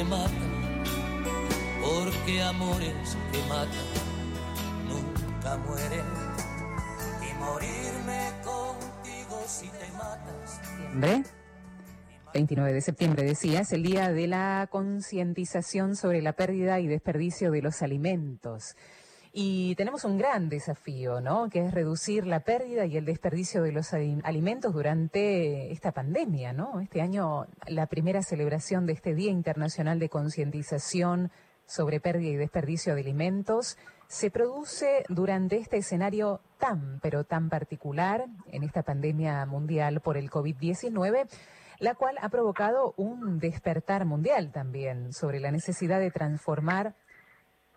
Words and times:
que 0.00 0.04
matan, 0.04 0.84
porque 1.82 2.42
amores 2.42 3.18
que 3.32 3.38
matan 3.50 3.86
nunca 4.88 5.56
mueren. 5.58 6.06
Y 7.20 7.38
morirme 7.38 8.30
contigo 8.42 9.42
si 9.46 9.68
te 9.68 9.92
matas. 9.92 10.60
¿Septiembre? 10.62 11.22
29 12.32 12.72
de 12.72 12.80
septiembre, 12.80 13.22
decías, 13.24 13.72
el 13.72 13.82
día 13.82 14.10
de 14.10 14.26
la 14.26 14.68
concientización 14.70 15.96
sobre 15.96 16.22
la 16.22 16.32
pérdida 16.32 16.80
y 16.80 16.86
desperdicio 16.86 17.50
de 17.50 17.60
los 17.60 17.82
alimentos. 17.82 18.76
Y 19.32 19.76
tenemos 19.76 20.04
un 20.04 20.18
gran 20.18 20.48
desafío, 20.48 21.20
¿no? 21.20 21.48
Que 21.48 21.64
es 21.64 21.72
reducir 21.72 22.26
la 22.26 22.40
pérdida 22.40 22.84
y 22.86 22.96
el 22.96 23.04
desperdicio 23.04 23.62
de 23.62 23.70
los 23.70 23.92
alimentos 23.92 24.72
durante 24.72 25.70
esta 25.70 25.92
pandemia, 25.92 26.52
¿no? 26.52 26.80
Este 26.80 27.00
año, 27.00 27.46
la 27.68 27.86
primera 27.86 28.22
celebración 28.22 28.86
de 28.86 28.94
este 28.94 29.14
Día 29.14 29.30
Internacional 29.30 30.00
de 30.00 30.08
Concientización 30.08 31.30
sobre 31.64 32.00
Pérdida 32.00 32.30
y 32.30 32.36
Desperdicio 32.36 32.96
de 32.96 33.02
Alimentos 33.02 33.78
se 34.08 34.32
produce 34.32 35.04
durante 35.08 35.58
este 35.58 35.76
escenario 35.76 36.40
tan, 36.58 36.98
pero 37.00 37.22
tan 37.22 37.48
particular 37.48 38.26
en 38.50 38.64
esta 38.64 38.82
pandemia 38.82 39.46
mundial 39.46 40.00
por 40.00 40.16
el 40.16 40.28
COVID-19 40.28 41.28
la 41.80 41.94
cual 41.94 42.16
ha 42.20 42.28
provocado 42.28 42.92
un 42.98 43.38
despertar 43.38 44.04
mundial 44.04 44.52
también 44.52 45.14
sobre 45.14 45.40
la 45.40 45.50
necesidad 45.50 45.98
de 45.98 46.10
transformar 46.10 46.94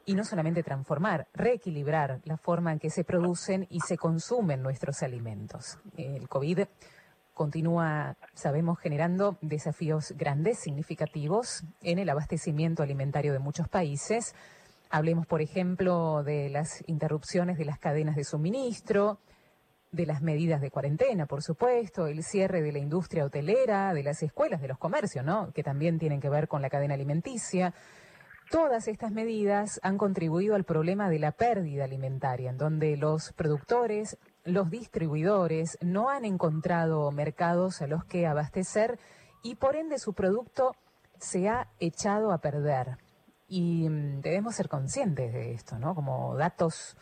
y 0.06 0.16
no 0.16 0.24
solamente 0.24 0.64
transformar, 0.64 1.28
reequilibrar 1.34 2.20
la 2.26 2.38
forma 2.38 2.74
en 2.74 2.80
que 2.80 2.90
se 2.90 3.04
producen 3.04 3.68
y 3.70 3.80
se 3.82 3.98
consumen 3.98 4.62
nuestros 4.62 5.02
alimentos. 5.04 5.78
El 5.98 6.28
COVID 6.28 6.60
continúa, 7.34 8.16
sabemos, 8.34 8.80
generando 8.80 9.38
desafíos 9.42 10.14
grandes, 10.18 10.60
significativos 10.60 11.64
en 11.82 12.00
el 12.00 12.10
abastecimiento 12.10 12.84
alimentario 12.84 13.34
de 13.34 13.40
muchos 13.40 13.68
países. 13.68 14.36
Hablemos, 14.90 15.26
por 15.26 15.42
ejemplo, 15.42 16.24
de 16.24 16.50
las 16.50 16.84
interrupciones 16.88 17.58
de 17.58 17.66
las 17.66 17.80
cadenas 17.80 18.16
de 18.16 18.24
suministro, 18.24 19.20
de 19.92 20.06
las 20.06 20.22
medidas 20.22 20.60
de 20.60 20.72
cuarentena, 20.72 21.28
por 21.28 21.44
supuesto, 21.44 22.08
el 22.08 22.24
cierre 22.24 22.62
de 22.62 22.72
la 22.72 22.80
industria 22.80 23.26
hotelera, 23.26 23.94
de 23.94 24.04
las 24.04 24.22
escuelas, 24.24 24.60
de 24.62 24.68
los 24.68 24.80
comercios, 24.80 25.24
¿no? 25.24 25.52
Que 25.54 25.64
también 25.64 26.00
tienen 26.00 26.20
que 26.20 26.30
ver 26.30 26.48
con 26.48 26.62
la 26.62 26.70
cadena 26.70 26.96
alimenticia. 26.96 27.74
Todas 28.50 28.88
estas 28.88 29.12
medidas 29.12 29.80
han 29.84 29.98
contribuido 29.98 30.56
al 30.56 30.64
problema 30.64 31.10
de 31.10 31.20
la 31.20 31.32
pérdida 31.32 31.86
alimentaria, 31.86 32.50
en 32.50 32.58
donde 32.58 32.98
los 32.98 33.34
productores, 33.34 34.18
los 34.44 34.70
distribuidores 34.70 35.78
no 35.82 36.10
han 36.10 36.26
encontrado 36.26 37.12
mercados 37.12 37.82
a 37.82 37.88
los 37.88 38.06
que 38.06 38.28
abastecer 38.28 39.00
y 39.42 39.56
por 39.56 39.76
ende 39.76 39.98
su 39.98 40.14
producto 40.14 40.76
se 41.18 41.50
ha 41.50 41.70
echado 41.80 42.32
a 42.32 42.40
perder. 42.40 42.98
Y 43.48 43.90
mm, 43.90 44.22
debemos 44.22 44.56
ser 44.56 44.70
conscientes 44.70 45.34
de 45.34 45.54
esto, 45.54 45.80
¿no? 45.80 45.96
Como 45.96 46.36
datos 46.36 46.98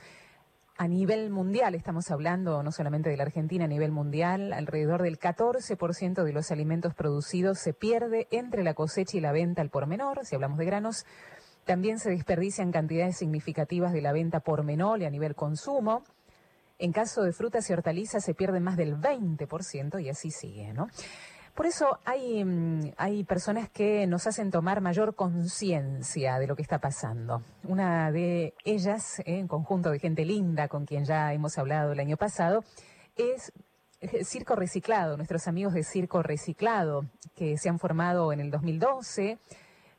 a 0.82 0.88
nivel 0.88 1.30
mundial, 1.30 1.76
estamos 1.76 2.10
hablando 2.10 2.64
no 2.64 2.72
solamente 2.72 3.12
de 3.12 3.16
la 3.16 3.22
Argentina, 3.22 3.66
a 3.66 3.68
nivel 3.68 3.92
mundial, 3.92 4.52
alrededor 4.52 5.04
del 5.04 5.20
14% 5.20 6.24
de 6.24 6.34
los 6.34 6.50
alimentos 6.50 6.96
producidos 6.96 7.60
se 7.60 7.72
pierde 7.72 8.28
entre 8.32 8.64
la 8.64 8.74
cosecha 8.74 9.16
y 9.16 9.20
la 9.22 9.32
venta 9.32 9.62
al 9.62 9.70
por 9.70 9.86
menor, 9.86 10.26
si 10.26 10.34
hablamos 10.34 10.58
de 10.58 10.66
granos, 10.66 11.06
también 11.66 12.00
se 12.00 12.10
desperdician 12.10 12.72
cantidades 12.72 13.16
significativas 13.16 13.94
de 13.94 14.02
la 14.02 14.12
venta 14.12 14.40
por 14.40 14.64
menor 14.64 15.04
y 15.04 15.06
a 15.06 15.12
nivel 15.12 15.36
consumo. 15.36 16.02
En 16.80 16.94
caso 16.94 17.22
de 17.22 17.32
frutas 17.32 17.70
y 17.70 17.74
hortalizas 17.74 18.26
se 18.26 18.34
pierde 18.34 18.60
más 18.60 18.76
del 18.76 18.98
20% 18.98 20.04
y 20.04 20.10
así 20.10 20.32
sigue, 20.32 20.74
¿no? 20.74 20.88
Por 21.56 21.66
eso 21.66 22.00
hay, 22.06 22.44
mm, 22.44 22.94
hay 22.98 23.24
personas 23.24 23.70
que 23.70 24.08
nos 24.08 24.28
hacen 24.28 24.52
tomar 24.52 24.82
mayor 24.82 25.16
conciencia 25.16 26.40
de 26.40 26.48
lo 26.48 26.56
que 26.56 26.62
está 26.62 26.80
pasando. 26.80 27.44
Una 27.64 28.12
de 28.12 28.54
ellas, 28.64 29.20
¿eh? 29.20 29.40
en 29.40 29.48
conjunto 29.48 29.92
de 29.92 30.00
gente 30.00 30.26
linda 30.26 30.68
con 30.68 30.86
quien 30.86 31.06
ya 31.06 31.34
hemos 31.34 31.58
hablado 31.58 31.92
el 31.92 32.00
año 32.00 32.18
pasado, 32.18 32.64
es 33.16 33.52
eh, 34.00 34.24
Circo 34.24 34.56
Reciclado, 34.56 35.18
nuestros 35.18 35.48
amigos 35.48 35.74
de 35.74 35.84
Circo 35.84 36.24
Reciclado, 36.24 37.06
que 37.36 37.58
se 37.58 37.70
han 37.70 37.80
formado 37.80 38.32
en 38.32 38.40
el 38.40 38.50
2012 38.52 39.38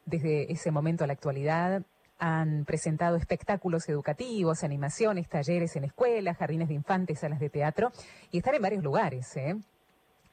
desde 0.05 0.51
ese 0.51 0.71
momento 0.71 1.05
a 1.05 1.07
la 1.07 1.13
actualidad 1.13 1.83
han 2.23 2.65
presentado 2.65 3.17
espectáculos 3.17 3.89
educativos, 3.89 4.63
animaciones, 4.63 5.29
talleres 5.29 5.75
en 5.75 5.83
escuelas, 5.83 6.37
jardines 6.37 6.69
de 6.69 6.75
infantes, 6.75 7.19
salas 7.19 7.41
de 7.41 7.51
teatro 7.51 7.91
y 8.31 8.39
están 8.39 8.55
en 8.55 8.63
varios 8.63 8.85
lugares. 8.85 9.37
¿eh? 9.37 9.57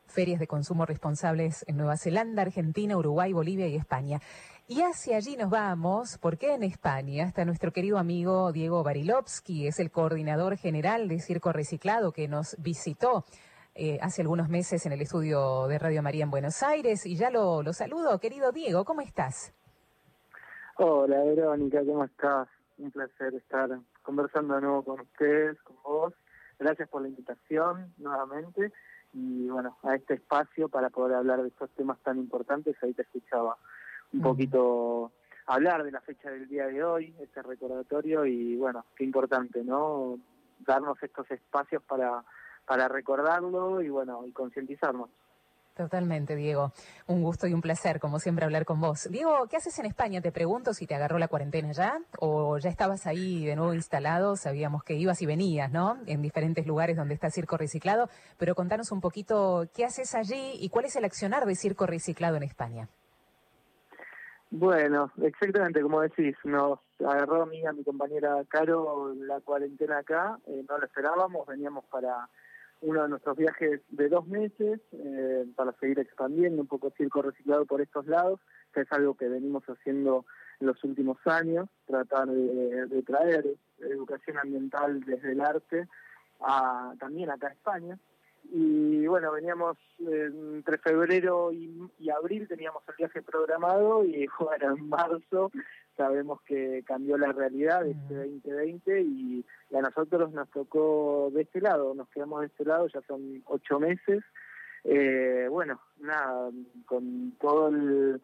Ferias 0.09 0.39
de 0.39 0.47
consumo 0.47 0.85
responsables 0.85 1.63
en 1.67 1.77
Nueva 1.77 1.97
Zelanda, 1.97 2.41
Argentina, 2.41 2.97
Uruguay, 2.97 3.31
Bolivia 3.31 3.67
y 3.67 3.75
España. 3.75 4.19
Y 4.67 4.81
hacia 4.81 5.17
allí 5.17 5.35
nos 5.37 5.49
vamos, 5.49 6.17
porque 6.21 6.53
en 6.53 6.63
España 6.63 7.25
está 7.25 7.45
nuestro 7.45 7.71
querido 7.71 7.97
amigo 7.97 8.51
Diego 8.51 8.83
Barilovsky, 8.83 9.67
es 9.67 9.79
el 9.79 9.91
coordinador 9.91 10.57
general 10.57 11.07
de 11.07 11.19
Circo 11.19 11.51
Reciclado 11.51 12.11
que 12.11 12.27
nos 12.27 12.55
visitó 12.59 13.25
eh, 13.73 13.97
hace 14.01 14.21
algunos 14.21 14.49
meses 14.49 14.85
en 14.85 14.91
el 14.91 15.01
estudio 15.01 15.67
de 15.67 15.79
Radio 15.79 16.03
María 16.03 16.23
en 16.23 16.31
Buenos 16.31 16.61
Aires. 16.63 17.05
Y 17.05 17.15
ya 17.15 17.29
lo, 17.29 17.63
lo 17.63 17.73
saludo, 17.73 18.19
querido 18.19 18.51
Diego, 18.51 18.85
¿cómo 18.85 19.01
estás? 19.01 19.53
Hola 20.77 21.23
Verónica, 21.23 21.79
¿cómo 21.85 22.03
estás? 22.03 22.47
Un 22.77 22.91
placer 22.91 23.33
estar 23.35 23.69
conversando 24.03 24.55
de 24.55 24.61
nuevo 24.61 24.83
con 24.83 24.99
ustedes, 25.01 25.59
con 25.63 25.77
vos. 25.83 26.13
Gracias 26.59 26.89
por 26.89 27.01
la 27.01 27.07
invitación 27.07 27.93
nuevamente 27.97 28.71
y 29.13 29.47
bueno, 29.47 29.77
a 29.83 29.95
este 29.95 30.15
espacio 30.15 30.69
para 30.69 30.89
poder 30.89 31.17
hablar 31.17 31.41
de 31.41 31.49
estos 31.49 31.69
temas 31.71 31.99
tan 31.99 32.17
importantes. 32.17 32.75
Ahí 32.81 32.93
te 32.93 33.01
escuchaba 33.03 33.57
un 34.13 34.21
poquito 34.21 35.11
hablar 35.45 35.83
de 35.83 35.91
la 35.91 36.01
fecha 36.01 36.29
del 36.29 36.47
día 36.47 36.67
de 36.67 36.83
hoy, 36.83 37.15
este 37.19 37.41
recordatorio 37.41 38.25
y 38.25 38.55
bueno, 38.55 38.85
qué 38.95 39.03
importante, 39.03 39.63
¿no? 39.63 40.19
Darnos 40.59 41.01
estos 41.01 41.29
espacios 41.31 41.81
para, 41.83 42.23
para 42.65 42.87
recordarlo 42.87 43.81
y 43.81 43.89
bueno, 43.89 44.25
y 44.25 44.31
concientizarnos. 44.31 45.09
Totalmente, 45.79 46.35
Diego. 46.35 46.73
Un 47.07 47.23
gusto 47.23 47.47
y 47.47 47.53
un 47.53 47.61
placer, 47.61 48.01
como 48.01 48.19
siempre, 48.19 48.43
hablar 48.43 48.65
con 48.65 48.81
vos. 48.81 49.07
Diego, 49.09 49.47
¿qué 49.49 49.55
haces 49.55 49.79
en 49.79 49.85
España? 49.85 50.19
Te 50.19 50.33
pregunto 50.33 50.73
si 50.73 50.85
te 50.85 50.93
agarró 50.93 51.17
la 51.19 51.29
cuarentena 51.29 51.71
ya 51.71 52.01
o 52.19 52.57
ya 52.57 52.69
estabas 52.69 53.07
ahí 53.07 53.45
de 53.45 53.55
nuevo 53.55 53.73
instalado. 53.73 54.35
Sabíamos 54.35 54.83
que 54.83 54.95
ibas 54.95 55.21
y 55.21 55.25
venías, 55.25 55.71
¿no? 55.71 55.97
En 56.05 56.21
diferentes 56.21 56.67
lugares 56.67 56.97
donde 56.97 57.13
está 57.13 57.29
Circo 57.29 57.55
Reciclado. 57.55 58.09
Pero 58.37 58.55
contanos 58.55 58.91
un 58.91 58.99
poquito 58.99 59.69
qué 59.73 59.85
haces 59.85 60.15
allí 60.15 60.57
y 60.59 60.67
cuál 60.67 60.83
es 60.83 60.97
el 60.97 61.05
accionar 61.05 61.45
de 61.45 61.55
Circo 61.55 61.85
Reciclado 61.85 62.35
en 62.35 62.43
España. 62.43 62.89
Bueno, 64.51 65.13
exactamente 65.21 65.81
como 65.81 66.01
decís, 66.01 66.35
nos 66.43 66.79
agarró 66.99 67.43
a 67.43 67.45
mí 67.45 67.65
a 67.65 67.71
mi 67.71 67.85
compañera 67.85 68.43
Caro 68.49 69.13
la 69.13 69.39
cuarentena 69.39 69.99
acá, 69.99 70.39
eh, 70.45 70.65
no 70.67 70.77
lo 70.77 70.85
esperábamos, 70.85 71.47
veníamos 71.47 71.85
para 71.85 72.27
uno 72.81 73.03
de 73.03 73.09
nuestros 73.09 73.37
viajes 73.37 73.81
de 73.89 74.09
dos 74.09 74.27
meses 74.27 74.79
eh, 74.93 75.45
para 75.55 75.73
seguir 75.73 75.99
expandiendo 75.99 76.61
un 76.61 76.67
poco 76.67 76.91
circo 76.97 77.21
reciclado 77.21 77.65
por 77.65 77.81
estos 77.81 78.07
lados, 78.07 78.39
que 78.73 78.81
es 78.81 78.91
algo 78.91 79.15
que 79.15 79.27
venimos 79.27 79.63
haciendo 79.65 80.25
en 80.59 80.67
los 80.67 80.83
últimos 80.83 81.17
años, 81.25 81.69
tratar 81.85 82.27
de, 82.27 83.03
traer 83.03 83.45
educación 83.79 84.37
ambiental 84.37 85.01
desde 85.01 85.31
el 85.31 85.41
arte 85.41 85.87
también 86.99 87.29
acá 87.29 87.47
a 87.47 87.51
España. 87.51 87.99
Y 88.51 89.05
bueno, 89.07 89.31
veníamos 89.31 89.77
entre 89.99 90.77
febrero 90.77 91.51
y, 91.51 91.91
y 91.99 92.09
abril, 92.09 92.47
teníamos 92.47 92.81
el 92.87 92.95
viaje 92.97 93.21
programado 93.21 94.03
y 94.05 94.27
bueno, 94.39 94.75
en 94.75 94.89
marzo 94.89 95.51
sabemos 95.99 96.39
que 96.43 96.81
cambió 96.87 97.17
la 97.17 97.33
realidad 97.33 97.83
de 97.83 97.91
este 97.91 98.15
2020 98.15 99.01
y 99.01 99.45
a 99.75 99.81
nosotros 99.81 100.31
nos 100.31 100.49
tocó 100.49 101.29
de 101.33 101.41
este 101.41 101.59
lado, 101.59 101.93
nos 101.93 102.07
quedamos 102.07 102.39
de 102.39 102.47
este 102.47 102.63
lado, 102.63 102.87
ya 102.87 103.01
son 103.01 103.43
ocho 103.47 103.81
meses. 103.81 104.23
Eh, 104.85 105.47
bueno, 105.49 105.81
nada, 105.99 106.51
con 106.85 107.33
todo 107.41 107.67
el, 107.67 108.21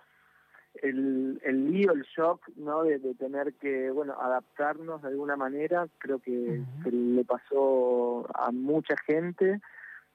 el, 0.81 1.69
lío, 1.69 1.91
el 1.91 2.03
shock, 2.03 2.47
¿no? 2.55 2.84
De, 2.84 2.97
tener 3.16 3.53
que, 3.55 3.91
bueno, 3.91 4.16
adaptarnos 4.22 5.02
de 5.02 5.09
alguna 5.09 5.35
manera, 5.35 5.85
creo 5.97 6.20
que, 6.20 6.64
le 6.90 7.26
pasó 7.26 8.26
a 8.34 8.53
mucha 8.53 8.96
gente. 9.05 9.59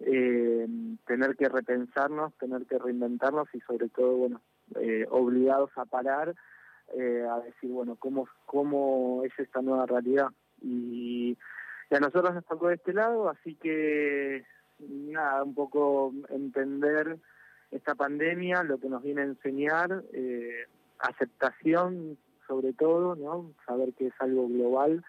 Eh, 0.03 0.67
tener 1.07 1.37
que 1.37 1.47
repensarnos, 1.51 2.33
tener 2.39 2.65
que 2.65 2.79
reinventarnos 2.79 3.49
y 3.53 3.61
sobre 3.61 3.91
todo, 3.91 4.17
bueno, 4.17 4.41
eh, 4.77 5.07
obligados 5.11 5.71
a 5.77 5.85
parar 5.85 6.35
eh, 6.97 7.25
a 7.31 7.41
decir, 7.41 7.71
bueno, 7.71 7.97
cómo, 7.97 8.29
cómo 8.47 9.23
es 9.25 9.33
esta 9.39 9.63
nueva 9.63 9.87
realidad. 9.87 10.29
Y, 10.63 11.37
a 11.91 11.99
nosotros 11.99 12.33
nos 12.35 12.47
tocó 12.47 12.69
de 12.69 12.77
este 12.77 12.93
lado, 12.93 13.29
así 13.29 13.57
que 13.57 14.45
nada, 14.79 15.43
un 15.43 15.55
poco 15.55 16.13
entender 16.29 17.19
esta 17.73 17.97
pandemia, 17.97 18.63
lo 18.63 18.79
que 18.79 18.89
nos 18.89 19.03
viene 19.03 19.23
a 19.23 19.25
enseñar, 19.25 20.05
eh, 20.13 20.67
aceptación 21.01 22.17
sobre 22.47 22.73
todo, 22.73 23.17
¿no? 23.17 23.53
Saber 23.67 23.93
que 23.95 24.09
es 24.09 24.15
algo 24.21 24.49
global. 24.49 25.05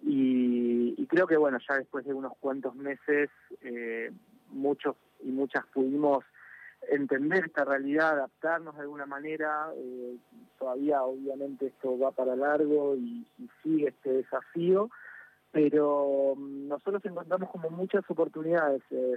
Y, 0.00 1.06
creo 1.06 1.26
que, 1.26 1.36
bueno, 1.36 1.58
ya 1.68 1.76
después 1.76 2.04
de 2.04 2.14
unos 2.14 2.32
cuantos 2.38 2.74
meses, 2.74 3.30
eh, 3.60 4.10
muchos 4.48 4.96
y 5.22 5.28
muchas 5.28 5.64
pudimos 5.66 6.24
entender 6.90 7.44
esta 7.46 7.64
realidad, 7.64 8.10
adaptarnos 8.12 8.74
de 8.74 8.82
alguna 8.82 9.06
manera. 9.06 9.70
Eh, 9.76 10.16
todavía 10.58 11.02
obviamente 11.02 11.66
esto 11.66 11.98
va 11.98 12.12
para 12.12 12.36
largo 12.36 12.96
y, 12.96 13.26
sigue 13.62 13.88
este 13.88 14.12
desafío, 14.12 14.90
pero 15.50 16.34
mm, 16.36 16.68
nosotros 16.68 17.04
encontramos 17.04 17.50
como 17.50 17.70
muchas 17.70 18.08
oportunidades 18.08 18.82
eh, 18.90 19.16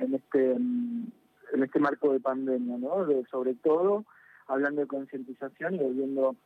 en, 0.00 0.14
este 0.14 0.52
en 0.52 1.62
este 1.62 1.78
marco 1.78 2.12
de 2.12 2.20
pandemia, 2.20 2.78
¿no? 2.78 3.06
sobre 3.30 3.54
todo 3.54 4.04
hablando 4.46 4.80
de 4.80 4.86
concientización 4.86 5.74
y 5.74 5.78
volviendo 5.78 6.36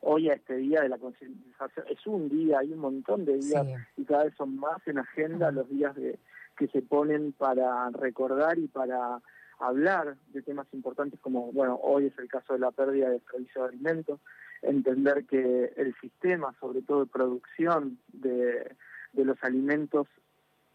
hoy 0.00 0.30
a 0.30 0.34
este 0.34 0.56
día 0.56 0.80
de 0.82 0.88
la 0.88 0.98
concientización. 0.98 1.86
Es 1.88 2.06
un 2.06 2.28
día, 2.28 2.60
hay 2.60 2.72
un 2.72 2.78
montón 2.78 3.24
de 3.24 3.38
días 3.38 3.66
y 3.96 4.04
cada 4.04 4.24
vez 4.24 4.34
son 4.36 4.56
más 4.56 4.86
en 4.86 4.98
agenda 4.98 5.50
los 5.50 5.68
días 5.68 5.94
de, 5.96 6.18
que 6.56 6.68
se 6.68 6.82
ponen 6.82 7.32
para 7.32 7.90
recordar 7.90 8.58
y 8.58 8.68
para 8.68 9.20
hablar 9.58 10.16
de 10.32 10.42
temas 10.42 10.66
importantes 10.72 11.18
como, 11.20 11.52
bueno, 11.52 11.78
hoy 11.82 12.06
es 12.06 12.18
el 12.18 12.28
caso 12.28 12.52
de 12.52 12.60
la 12.60 12.70
pérdida 12.70 13.10
de 13.10 13.20
servicio 13.30 13.62
de 13.62 13.68
alimentos, 13.68 14.20
entender 14.62 15.24
que 15.26 15.72
el 15.76 15.94
sistema, 16.00 16.54
sobre 16.60 16.82
todo 16.82 17.00
de 17.00 17.10
producción 17.10 17.98
de, 18.12 18.74
de 19.12 19.24
los 19.24 19.42
alimentos, 19.42 20.06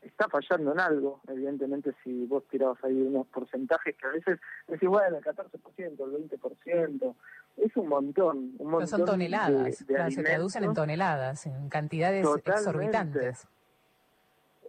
está 0.02 0.28
fallando 0.28 0.74
en 0.74 0.80
algo. 0.80 1.22
Evidentemente, 1.28 1.94
si 2.04 2.26
vos 2.26 2.44
tirabas 2.50 2.84
ahí 2.84 3.02
unos 3.02 3.28
porcentajes 3.28 3.96
que 3.96 4.06
a 4.06 4.12
veces 4.12 4.40
decís, 4.68 4.90
bueno, 4.90 5.18
el 5.18 5.24
14%, 5.24 5.50
el 5.78 6.30
20%, 6.30 7.16
es 7.58 7.78
un 7.78 7.88
montón. 7.88 8.56
Un 8.58 8.72
montón 8.72 8.88
son 8.88 9.06
toneladas, 9.06 9.78
se 9.78 9.86
traducen 9.86 10.64
en 10.64 10.74
toneladas, 10.74 11.46
en 11.46 11.70
cantidades 11.70 12.26
exorbitantes. 12.46 13.48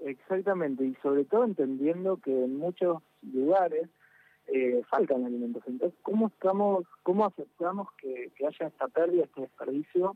Exactamente, 0.05 0.85
y 0.85 0.95
sobre 0.97 1.25
todo 1.25 1.45
entendiendo 1.45 2.19
que 2.19 2.45
en 2.45 2.59
muchos 2.59 3.03
lugares 3.23 3.89
eh, 4.49 4.83
faltan 4.89 5.25
alimentos. 5.25 5.63
Entonces, 5.67 5.99
¿cómo 6.03 6.29
estamos, 6.29 6.85
cómo 7.03 7.25
aceptamos 7.27 7.89
que, 7.99 8.33
que 8.37 8.47
haya 8.47 8.67
esta 8.67 8.89
pérdida, 8.89 9.25
este 9.25 9.43
desperdicio? 9.43 10.15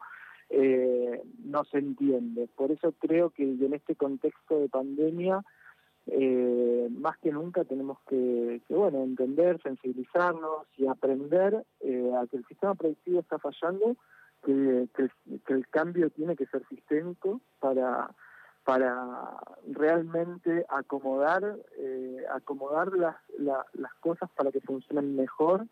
eh, 0.50 1.22
no 1.44 1.64
se 1.64 1.78
entiende. 1.78 2.48
Por 2.56 2.70
eso 2.70 2.92
creo 2.98 3.30
que 3.30 3.42
en 3.42 3.75
este 3.75 3.94
contexto 3.96 4.60
de 4.60 4.69
pandemia, 4.69 5.42
eh, 6.06 6.88
más 6.90 7.19
que 7.19 7.30
nunca 7.30 7.64
tenemos 7.64 7.98
que, 8.08 8.62
bueno, 8.69 9.02
entender, 9.02 9.60
sensibilizarnos 9.62 10.66
y 10.76 10.86
aprender 10.86 11.64
eh, 11.81 12.12
a 12.20 12.26
que 12.26 12.38
el 12.38 12.46
sistema 12.46 12.74
productivo 12.74 13.20
está 13.20 13.38
fallando, 13.38 13.96
que, 14.44 14.88
el, 15.48 15.69
cambio 15.69 16.10
tiene 16.10 16.36
que 16.36 16.46
ser 16.46 16.66
sistémico 16.69 17.40
para 17.60 18.14
para 18.69 19.41
realmente 19.67 20.67
acomodar 20.69 21.56
eh, 21.79 22.23
acomodar 22.35 22.93
las, 22.93 23.17
las 23.38 23.94
cosas 24.00 24.29
para 24.37 24.53
que 24.53 24.61
funcionen 24.61 25.17
mejor 25.17 25.67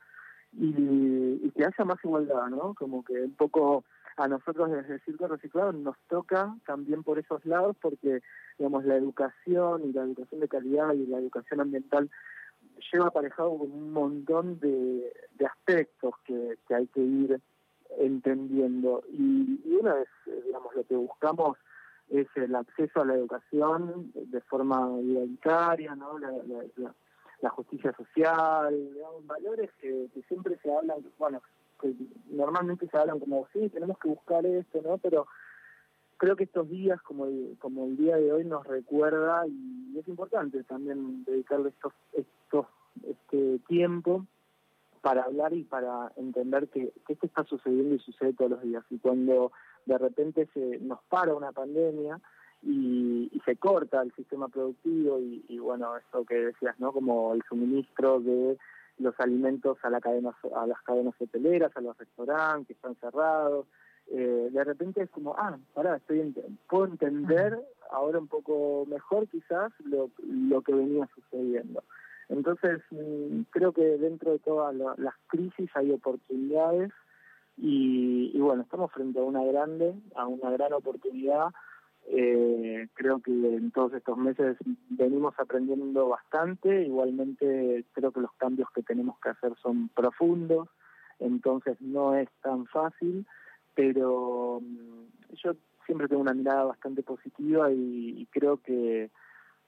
y, 0.55 1.43
y 1.45 1.53
que 1.55 1.67
haya 1.67 1.85
más 1.85 2.03
igualdad, 2.03 2.47
¿no? 2.47 2.73
Como 2.73 3.05
que 3.05 3.21
un 3.21 3.35
poco 3.35 3.85
a 4.17 4.29
nosotros 4.29 4.71
desde 4.71 4.95
el 4.95 5.01
Circo 5.03 5.29
Reciclado 5.29 5.73
nos 5.75 5.99
toca 6.09 6.57
también 6.65 7.03
por 7.03 7.19
esos 7.19 7.45
lados 7.45 7.77
porque, 7.83 8.23
digamos, 8.57 8.87
la 8.87 8.97
educación 8.97 9.85
y 9.85 9.93
la 9.93 10.05
educación 10.05 10.41
de 10.41 10.49
calidad 10.49 10.95
y 10.95 11.07
la 11.07 11.19
educación 11.19 11.61
ambiental 11.61 12.11
lleva 12.91 13.09
aparejado 13.09 13.51
un 13.51 13.93
montón 13.93 14.59
de, 14.59 15.13
aspectos 15.45 16.15
que, 16.25 16.57
hay 16.75 16.87
que 16.87 17.03
ir 17.03 17.43
entendiendo. 17.99 19.05
Y, 19.11 19.61
una 19.79 19.93
vez, 19.97 20.09
digamos, 20.47 20.75
lo 20.75 20.85
que 20.85 20.97
buscamos 20.97 21.59
es 22.11 22.29
el 22.37 22.55
acceso 22.55 23.01
a 23.01 23.05
la 23.05 23.15
educación 23.15 24.13
de 24.15 24.41
forma 24.43 25.01
igualitaria, 25.01 25.95
¿no? 25.95 26.19
La, 26.19 27.51
justicia 27.51 27.95
social, 27.97 28.75
valores 29.25 29.71
que, 29.81 30.09
que 30.13 30.23
siempre 30.23 30.59
se 30.63 30.73
hablan, 30.75 30.99
bueno, 31.19 31.43
que 31.81 31.95
normalmente 32.31 32.89
se 32.89 32.97
hablan 32.97 33.21
como, 33.21 33.47
sí, 33.53 33.69
tenemos 33.69 33.99
que 33.99 34.09
buscar 34.09 34.45
esto, 34.47 34.81
¿no? 34.83 34.99
Pero 34.99 35.27
creo 36.17 36.37
que 36.37 36.45
estos 36.45 36.69
días, 36.69 37.01
como 37.03 37.27
el, 37.27 37.97
día 37.97 38.17
de 38.17 38.33
hoy, 38.33 38.45
nos 38.45 38.67
recuerda 38.67 39.47
y 39.47 39.99
es 39.99 40.09
importante 40.09 40.63
también 40.65 41.25
dedicarle 41.25 41.71
estos, 41.71 41.93
este 43.03 43.59
tiempo 43.69 44.27
para 45.03 45.25
hablar 45.25 45.53
y 45.53 45.63
para 45.65 46.13
entender 46.17 46.69
que, 46.69 46.93
esto 47.09 47.27
está 47.27 47.45
sucediendo 47.45 47.95
y 47.95 47.99
sucede 48.01 48.33
todos 48.33 48.53
los 48.53 48.63
días. 48.63 48.85
Y 48.91 48.99
cuando 48.99 49.53
de 49.87 49.99
repente 49.99 50.49
se 50.53 50.79
nos 50.81 51.03
para 51.09 51.35
una 51.35 51.53
pandemia 51.53 52.21
y, 52.63 53.31
y 53.33 53.41
se 53.45 53.57
corta 53.57 54.03
el 54.03 54.13
sistema 54.13 54.49
productivo 54.49 55.19
y, 55.21 55.45
y 55.49 55.59
bueno, 55.59 55.97
esto 55.97 56.25
que 56.25 56.35
decías, 56.35 56.79
¿no? 56.79 56.93
Como 56.93 57.33
el 57.33 57.43
suministro 57.49 58.21
de 58.21 58.59
los 58.99 59.19
alimentos 59.21 59.79
a, 59.83 59.91
la 59.91 60.01
cadena, 60.01 60.35
a 60.55 60.67
las 60.67 60.81
cadenas 60.83 61.15
hoteleras, 61.21 61.73
a 61.77 61.81
los 61.81 61.97
restaurantes 61.97 62.67
que 62.67 62.73
están 62.73 62.97
cerrados. 62.97 63.67
Eh, 64.09 64.49
de 64.53 64.65
repente 64.65 65.03
es 65.03 65.11
como, 65.11 65.35
ah, 65.37 65.59
pará, 65.75 65.97
estoy 65.97 66.33
puedo 66.69 66.87
entender 66.87 67.59
ahora 67.91 68.19
un 68.19 68.29
poco 68.29 68.87
mejor 68.87 69.29
quizás 69.29 69.73
lo, 69.85 70.11
lo 70.27 70.63
que 70.63 70.73
venía 70.73 71.09
sucediendo. 71.15 71.83
Entonces, 72.29 72.81
mm, 72.91 73.43
creo 73.51 73.73
que 73.73 73.83
dentro 73.99 74.33
de 74.33 74.39
todas 74.39 74.75
las 74.75 75.15
crisis 75.29 75.71
hay 75.75 75.91
oportunidades 75.93 76.93
y, 77.57 78.39
bueno, 78.39 78.63
estamos 78.63 78.93
frente 78.93 79.19
a 79.19 79.23
una 79.23 79.43
grande, 79.45 79.95
a 80.15 80.27
una 80.27 80.51
gran 80.51 80.73
oportunidad. 80.73 81.49
Eh, 82.09 82.89
creo 82.95 83.21
que 83.21 83.33
en 83.33 83.73
todos 83.73 83.95
estos 83.95 84.17
meses 84.17 84.57
venimos 84.91 85.35
aprendiendo 85.39 86.09
bastante, 86.09 86.83
igualmente 86.85 87.85
creo 87.93 88.13
que 88.13 88.21
los 88.21 88.33
cambios 88.35 88.71
que 88.71 88.83
tenemos 88.83 89.19
que 89.19 89.31
hacer 89.31 89.55
son 89.61 89.89
profundos, 89.89 90.69
entonces 91.19 91.81
no 91.81 92.15
es 92.15 92.29
tan 92.43 92.67
fácil, 92.67 93.27
pero 93.75 94.61
mm, 94.63 95.35
yo 95.35 95.55
siempre 95.85 96.07
tengo 96.07 96.23
una 96.23 96.35
mirada 96.35 96.65
bastante 96.65 97.03
positiva 97.03 97.73
y, 97.73 98.29
creo 98.31 98.59
que, 98.59 99.11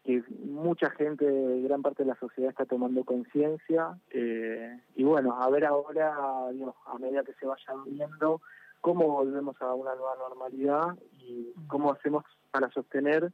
que, 0.09 0.25
mucha 0.47 0.89
gente, 0.93 1.27
gran 1.61 1.83
parte 1.83 2.03
de 2.03 2.09
la 2.09 2.19
sociedad 2.19 2.49
está 2.49 2.65
tomando 2.65 3.05
conciencia 3.05 3.99
eh, 4.09 4.81
y 4.97 5.05
bueno, 5.05 5.39
a 5.39 5.51
ver 5.51 5.67
ahora, 5.67 6.15
a 6.17 6.99
medida 6.99 7.23
que 7.25 7.35
se 7.35 7.45
vaya 7.45 7.75
viendo, 7.85 8.41
cómo 8.81 9.07
volvemos 9.07 9.61
a 9.61 9.75
una 9.75 9.95
nueva 9.95 10.17
normalidad 10.17 10.99
y 11.19 11.53
cómo 11.67 11.93
hacemos 11.93 12.25
para 12.51 12.71
sostener 12.71 13.31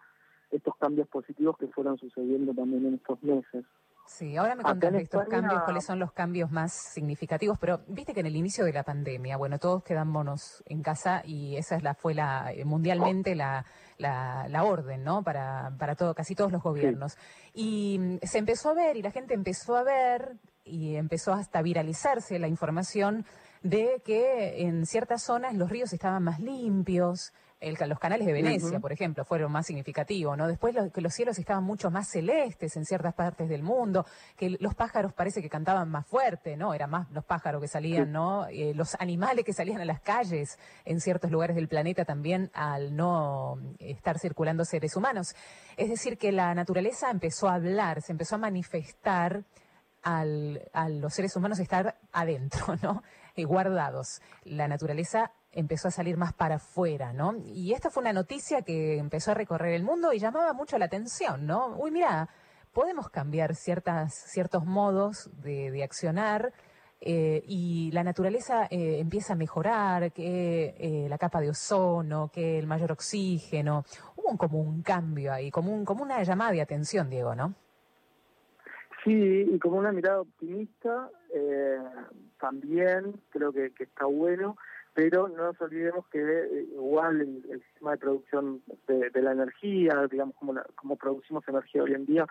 estos 0.50 0.74
cambios 0.76 1.06
positivos 1.06 1.56
que 1.58 1.68
fueron 1.68 1.96
sucediendo 1.96 2.52
también 2.52 2.84
en 2.86 2.94
estos 2.94 3.22
meses. 3.22 3.64
Sí, 4.06 4.36
ahora 4.36 4.54
me 4.54 4.62
contás 4.62 4.92
de 4.92 5.02
estos 5.02 5.26
cambios, 5.26 5.62
cuáles 5.62 5.84
son 5.84 5.98
los 5.98 6.12
cambios 6.12 6.50
más 6.50 6.72
significativos, 6.72 7.58
pero 7.58 7.80
viste 7.88 8.12
que 8.12 8.20
en 8.20 8.26
el 8.26 8.36
inicio 8.36 8.64
de 8.64 8.72
la 8.72 8.82
pandemia, 8.82 9.36
bueno, 9.36 9.58
todos 9.58 9.82
quedamos 9.82 10.62
en 10.66 10.82
casa 10.82 11.22
y 11.24 11.56
esa 11.56 11.76
es 11.76 11.82
la 11.82 11.94
fue 11.94 12.14
la 12.14 12.52
eh, 12.52 12.64
mundialmente 12.64 13.34
la, 13.34 13.64
la, 13.98 14.64
orden, 14.64 15.04
¿no? 15.04 15.22
Para, 15.22 15.72
para 15.78 15.94
todo, 15.94 16.14
casi 16.14 16.34
todos 16.34 16.52
los 16.52 16.62
gobiernos. 16.62 17.16
Y 17.54 17.98
mm, 17.98 18.18
se 18.22 18.38
empezó 18.38 18.70
a 18.70 18.74
ver 18.74 18.96
y 18.96 19.02
la 19.02 19.10
gente 19.10 19.34
empezó 19.34 19.76
a 19.76 19.82
ver 19.82 20.36
y 20.64 20.96
empezó 20.96 21.32
hasta 21.32 21.60
a 21.60 21.62
viralizarse 21.62 22.38
la 22.38 22.48
información 22.48 23.24
de 23.62 24.02
que 24.04 24.62
en 24.62 24.86
ciertas 24.86 25.22
zonas 25.22 25.54
los 25.54 25.70
ríos 25.70 25.92
estaban 25.92 26.22
más 26.22 26.40
limpios, 26.40 27.32
los 27.86 27.98
canales 27.98 28.26
de 28.26 28.32
Venecia, 28.32 28.80
por 28.80 28.92
ejemplo, 28.92 29.24
fueron 29.24 29.50
más 29.50 29.66
significativos, 29.66 30.36
¿no? 30.36 30.46
Después 30.46 30.76
que 30.92 31.00
los 31.00 31.14
cielos 31.14 31.38
estaban 31.38 31.64
mucho 31.64 31.90
más 31.90 32.08
celestes 32.08 32.76
en 32.76 32.84
ciertas 32.84 33.14
partes 33.14 33.48
del 33.48 33.62
mundo, 33.62 34.06
que 34.36 34.56
los 34.60 34.74
pájaros 34.74 35.12
parece 35.12 35.42
que 35.42 35.48
cantaban 35.48 35.90
más 35.90 36.06
fuerte, 36.06 36.56
¿no? 36.56 36.74
Eran 36.74 36.90
más 36.90 37.10
los 37.10 37.24
pájaros 37.24 37.60
que 37.60 37.68
salían, 37.68 38.12
¿no? 38.12 38.46
Eh, 38.48 38.72
los 38.74 38.94
animales 39.00 39.44
que 39.44 39.52
salían 39.52 39.80
a 39.80 39.84
las 39.84 40.00
calles 40.00 40.58
en 40.84 41.00
ciertos 41.00 41.30
lugares 41.30 41.56
del 41.56 41.68
planeta 41.68 42.04
también 42.04 42.50
al 42.54 42.94
no 42.94 43.58
estar 43.78 44.18
circulando 44.18 44.64
seres 44.64 44.96
humanos. 44.96 45.34
Es 45.76 45.88
decir, 45.88 46.18
que 46.18 46.32
la 46.32 46.54
naturaleza 46.54 47.10
empezó 47.10 47.48
a 47.48 47.54
hablar, 47.54 48.02
se 48.02 48.12
empezó 48.12 48.36
a 48.36 48.38
manifestar 48.38 49.44
al, 50.02 50.68
a 50.72 50.88
los 50.88 51.14
seres 51.14 51.34
humanos 51.34 51.58
estar 51.58 51.98
adentro, 52.12 52.76
¿no? 52.82 53.02
Eh, 53.36 53.44
guardados. 53.44 54.20
La 54.44 54.68
naturaleza 54.68 55.32
empezó 55.54 55.88
a 55.88 55.90
salir 55.90 56.16
más 56.16 56.32
para 56.32 56.56
afuera, 56.56 57.12
¿no? 57.12 57.34
Y 57.46 57.72
esta 57.72 57.90
fue 57.90 58.02
una 58.02 58.12
noticia 58.12 58.62
que 58.62 58.98
empezó 58.98 59.30
a 59.30 59.34
recorrer 59.34 59.74
el 59.74 59.82
mundo 59.82 60.12
y 60.12 60.18
llamaba 60.18 60.52
mucho 60.52 60.78
la 60.78 60.86
atención, 60.86 61.46
¿no? 61.46 61.76
Uy, 61.76 61.90
mira, 61.90 62.28
podemos 62.72 63.08
cambiar 63.08 63.54
ciertas, 63.54 64.14
ciertos 64.14 64.64
modos 64.64 65.30
de, 65.42 65.82
accionar 65.82 66.52
eh, 67.00 67.42
y 67.46 67.90
la 67.92 68.04
naturaleza 68.04 68.66
eh, 68.70 68.98
empieza 68.98 69.34
a 69.34 69.36
mejorar, 69.36 70.12
que 70.12 71.06
la 71.08 71.18
capa 71.18 71.40
de 71.40 71.50
ozono, 71.50 72.30
que 72.32 72.58
el 72.58 72.66
mayor 72.66 72.92
oxígeno. 72.92 73.84
Hubo 74.16 74.36
como 74.36 74.60
un 74.60 74.82
cambio 74.82 75.32
ahí, 75.32 75.50
como, 75.50 75.72
un, 75.72 75.84
como 75.84 76.02
una 76.02 76.22
llamada 76.22 76.52
de 76.52 76.62
atención, 76.62 77.10
Diego, 77.10 77.34
¿no? 77.34 77.54
Sí, 79.04 79.12
y 79.12 79.58
como 79.58 79.76
una 79.76 79.92
mirada 79.92 80.22
optimista, 80.22 81.10
eh, 81.34 81.78
también 82.40 83.20
creo 83.28 83.52
que, 83.52 83.70
está 83.78 84.06
bueno, 84.06 84.56
pero 84.94 85.28
no 85.28 85.44
nos 85.44 85.60
olvidemos 85.60 86.06
que 86.08 86.20
eh, 86.20 86.66
igual 86.72 87.20
el, 87.20 87.62
sistema 87.64 87.92
de 87.92 87.98
producción 87.98 88.62
de, 88.86 89.22
la 89.22 89.32
energía, 89.32 90.06
digamos 90.10 90.36
como, 90.36 90.54
como 90.76 90.96
producimos 90.96 91.46
energía 91.48 91.82
hoy 91.82 91.94
en 91.94 92.06
día, 92.06 92.26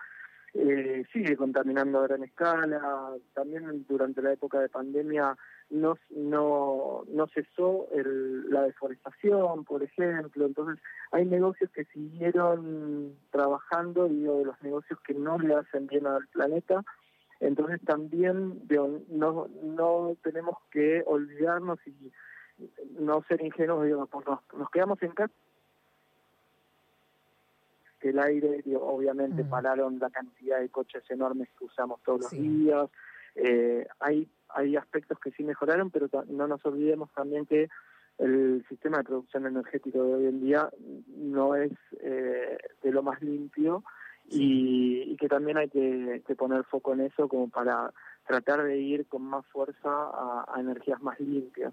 eh, 0.54 1.04
sigue 1.12 1.36
contaminando 1.36 1.98
a 1.98 2.06
gran 2.06 2.22
escala. 2.22 3.12
También 3.34 3.84
durante 3.86 4.22
la 4.22 4.32
época 4.32 4.60
de 4.60 4.68
pandemia 4.68 5.36
no, 5.70 5.98
no, 6.10 7.04
no 7.08 7.26
cesó 7.28 7.88
la 7.92 8.62
deforestación, 8.62 9.64
por 9.64 9.82
ejemplo. 9.82 10.46
Entonces, 10.46 10.82
hay 11.10 11.26
negocios 11.26 11.70
que 11.70 11.84
siguieron 11.86 13.16
trabajando, 13.30 14.08
digo, 14.08 14.38
de 14.38 14.44
los 14.46 14.62
negocios 14.62 14.98
que 15.00 15.12
no 15.14 15.38
le 15.38 15.54
hacen 15.54 15.86
bien 15.86 16.06
al 16.06 16.26
planeta. 16.28 16.82
Entonces, 17.40 17.80
también 17.84 18.62
no, 19.08 19.48
no 19.62 20.16
tenemos 20.22 20.56
que 20.70 21.02
olvidarnos 21.04 21.78
y 21.86 22.12
no 22.98 23.22
ser 23.22 23.42
ingenuos, 23.42 23.84
digo, 23.84 24.08
nos, 24.12 24.40
nos 24.54 24.70
quedamos 24.70 25.02
en 25.02 25.12
casa 25.12 25.32
que 28.00 28.10
el 28.10 28.18
aire, 28.18 28.62
obviamente 28.78 29.44
mm. 29.44 29.48
pararon 29.48 29.98
la 29.98 30.10
cantidad 30.10 30.60
de 30.60 30.68
coches 30.68 31.02
enormes 31.08 31.48
que 31.58 31.64
usamos 31.64 32.02
todos 32.02 32.20
los 32.20 32.30
días, 32.32 32.90
eh, 33.34 33.86
hay, 33.98 34.28
hay 34.50 34.76
aspectos 34.76 35.18
que 35.18 35.30
sí 35.32 35.42
mejoraron, 35.42 35.90
pero 35.90 36.08
no 36.28 36.46
nos 36.46 36.64
olvidemos 36.66 37.10
también 37.12 37.46
que 37.46 37.68
el 38.18 38.64
sistema 38.68 38.98
de 38.98 39.04
producción 39.04 39.46
energético 39.46 40.04
de 40.04 40.14
hoy 40.14 40.26
en 40.26 40.40
día 40.40 40.70
no 41.16 41.56
es 41.56 41.72
eh, 42.00 42.58
de 42.82 42.92
lo 42.92 43.02
más 43.02 43.20
limpio 43.22 43.82
y, 44.26 45.16
que 45.16 45.28
también 45.28 45.56
hay 45.56 45.68
que, 45.68 46.22
poner 46.36 46.64
foco 46.64 46.92
en 46.92 47.00
eso 47.00 47.28
como 47.28 47.48
para 47.48 47.92
tratar 48.26 48.62
de 48.62 48.78
ir 48.78 49.06
con 49.06 49.22
más 49.22 49.44
fuerza 49.46 49.88
a, 49.88 50.54
energías 50.58 51.00
más 51.02 51.18
limpias. 51.20 51.72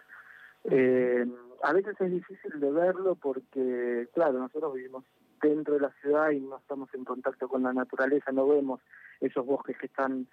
Eh, 0.66 1.26
a 1.64 1.74
veces 1.74 2.00
es 2.00 2.12
difícil 2.12 2.60
de 2.60 2.72
verlo 2.72 3.16
porque, 3.16 4.08
claro, 4.14 4.40
nosotros 4.40 4.74
vivimos 4.74 5.06
dentro 5.42 5.76
de 5.76 5.82
la 5.82 5.92
ciudad 6.02 6.32
y 6.32 6.40
no 6.40 6.58
estamos 6.58 6.94
en 6.94 7.04
contacto 7.04 7.48
con 7.48 7.64
la 7.64 7.74
naturaleza, 7.74 8.32
no 8.32 8.48
vemos 8.48 8.80
esos 9.20 9.46
bosques 9.46 9.78
que 9.78 9.88
están 9.88 10.28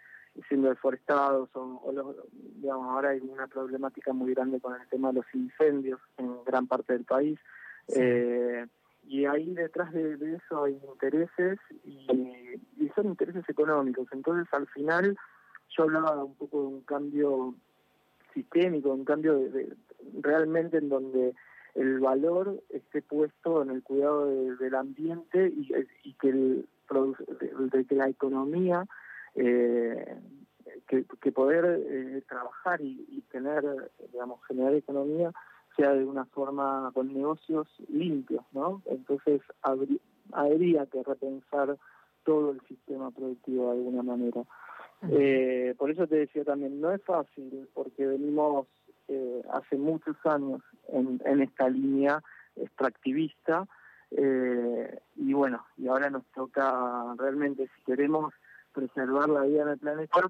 siendo 0.49 0.69
deforestados 0.69 1.49
o, 1.55 2.15
digamos 2.33 2.89
ahora 2.89 3.11
hay 3.11 3.21
una 3.21 3.47
problemática 3.47 4.13
muy 4.13 4.35
grande 4.35 4.61
con 4.61 4.81
el 4.81 4.87
tema 4.89 5.09
de 5.09 5.15
los 5.15 5.27
incendios 5.35 6.01
en 6.17 6.45
gran 6.45 6.67
parte 6.67 6.93
del 6.93 7.05
país. 7.05 7.39
Eh, 7.89 8.67
y 9.07 9.25
ahí 9.25 9.55
detrás 9.55 9.93
de, 9.93 10.35
eso 10.37 10.65
hay 10.65 10.79
intereses 10.91 11.59
y, 11.85 12.07
son 12.95 13.07
intereses 13.07 13.49
económicos. 13.49 14.09
Entonces 14.13 14.53
al 14.53 14.67
final 14.69 15.17
yo 15.71 15.85
hablaba 15.85 16.25
un 16.25 16.35
poco 16.35 16.63
de 16.63 16.67
un 16.67 16.81
cambio 16.83 17.55
sistémico 18.35 18.93
un 18.93 19.05
cambio 19.05 19.39
de, 19.39 19.75
realmente 20.21 20.79
en 20.79 20.89
donde 20.89 21.35
el 21.75 22.01
valor 22.01 22.63
esté 22.71 23.03
puesto 23.03 23.63
en 23.63 23.71
el 23.71 23.83
cuidado 23.83 24.27
del 24.57 24.75
ambiente 24.75 25.49
y, 25.49 25.71
y 26.05 26.15
que 26.15 26.29
el 26.31 26.69
de, 27.71 27.85
que 27.85 27.95
la 27.95 28.09
economía 28.09 28.87
eh, 29.35 30.17
que, 30.87 31.33
poder 31.33 31.65
eh, 31.67 32.23
trabajar 32.29 32.81
y, 32.81 33.23
tener, 33.31 33.63
digamos, 34.13 34.45
generar 34.47 34.75
economía 34.75 35.33
sea 35.77 35.93
de 35.93 36.05
una 36.05 36.25
forma 36.27 36.91
con 36.95 37.13
negocios 37.13 37.69
limpios, 37.89 38.45
¿no? 38.53 38.83
Entonces 38.87 39.41
habría, 39.63 40.87
que 40.87 41.03
repensar 41.03 41.77
todo 42.25 42.51
el 42.51 42.61
sistema 42.63 43.11
productivo 43.11 43.67
de 43.67 43.79
alguna 43.79 44.03
manera. 44.03 44.43
Eh, 45.11 45.75
por 45.79 45.91
eso 45.91 46.07
te 46.07 46.17
decía 46.17 46.45
también, 46.45 46.81
no 46.81 46.91
es 46.91 47.03
fácil, 47.05 47.69
porque 47.75 48.07
venimos 48.07 48.67
eh, 49.09 49.43
hace 49.53 49.77
muchos 49.77 50.17
años 50.25 50.63
en, 50.89 51.21
esta 51.41 51.69
línea 51.69 52.23
extractivista, 52.57 53.67
eh, 54.11 55.01
y 55.17 55.33
bueno, 55.33 55.67
y 55.77 55.89
ahora 55.89 56.11
nos 56.11 56.25
toca 56.35 57.15
realmente, 57.19 57.69
si 57.77 57.85
queremos 57.85 58.33
preservar 58.73 59.29
la 59.29 59.43
vida 59.43 59.63
en 59.63 59.69
el 59.69 59.79
planeta, 59.79 60.21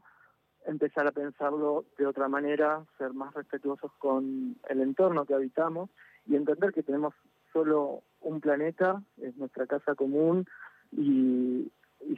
empezar 0.67 1.07
a 1.07 1.13
pensarlo 1.13 1.85
de 1.97 2.07
otra 2.07 2.29
manera, 2.29 2.85
ser 2.99 3.15
más 3.15 3.35
respetuosos 3.35 3.91
con 3.99 4.57
el 4.69 4.81
entorno 4.81 5.25
que 5.25 5.35
habitamos 5.35 5.91
y 6.27 6.37
entender 6.37 6.73
que 6.73 6.83
tenemos 6.83 7.15
solo 7.53 8.03
un 8.21 8.41
planeta, 8.41 9.03
es 9.21 9.37
nuestra 9.37 9.67
casa 9.67 9.95
común 9.95 10.47
y, 10.93 11.71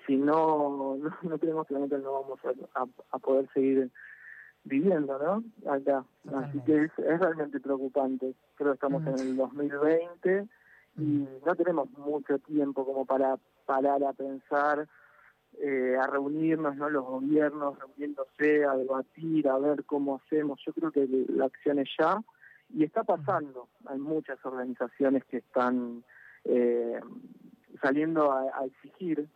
si 0.06 0.16
no, 0.16 0.98
no, 1.22 1.38
tenemos 1.38 1.66
planeta 1.66 1.98
no 1.98 2.12
vamos 2.12 2.40
a, 2.74 3.18
poder 3.18 3.48
seguir 3.52 3.90
viviendo, 4.64 5.18
¿no? 5.18 5.70
Acá. 5.70 6.04
Así 6.34 6.60
que 6.60 6.84
es, 6.84 6.90
es, 6.98 7.20
realmente 7.20 7.60
preocupante. 7.60 8.34
Creo 8.56 8.70
que 8.70 8.74
estamos 8.74 9.06
en 9.06 9.18
el 9.18 9.36
2020 9.36 10.46
y 10.98 11.28
no 11.44 11.54
tenemos 11.56 11.90
mucho 11.98 12.38
tiempo 12.40 12.84
como 12.84 13.04
para 13.04 13.38
parar 13.66 14.02
a 14.04 14.12
pensar 14.12 14.88
eh, 15.58 15.96
a 16.00 16.06
reunirnos, 16.06 16.76
¿no? 16.76 16.88
Los 16.88 17.04
gobiernos 17.04 17.78
reuniéndose, 17.78 18.64
a 18.64 18.76
debatir, 18.76 19.48
a 19.48 19.58
ver 19.58 19.84
cómo 19.84 20.16
hacemos. 20.16 20.60
Yo 20.64 20.72
creo 20.72 20.90
que 20.90 21.06
la 21.28 21.46
acción 21.46 21.78
es 21.78 21.88
ya 21.98 22.22
y 22.72 22.84
está 22.84 23.04
pasando. 23.04 23.68
Hay 23.86 23.98
muchas 23.98 24.38
organizaciones 24.44 25.24
que 25.24 25.38
están 25.38 26.04
eh, 26.44 27.00
saliendo 27.82 28.32
a, 28.32 28.64
exigir. 28.64 29.28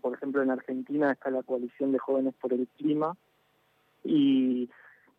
por 0.00 0.14
ejemplo, 0.14 0.42
en 0.42 0.50
Argentina 0.50 1.12
está 1.12 1.30
la 1.30 1.42
coalición 1.42 1.92
de 1.92 1.98
jóvenes 1.98 2.34
por 2.40 2.52
el 2.52 2.66
clima 2.68 3.16
y, 4.04 4.70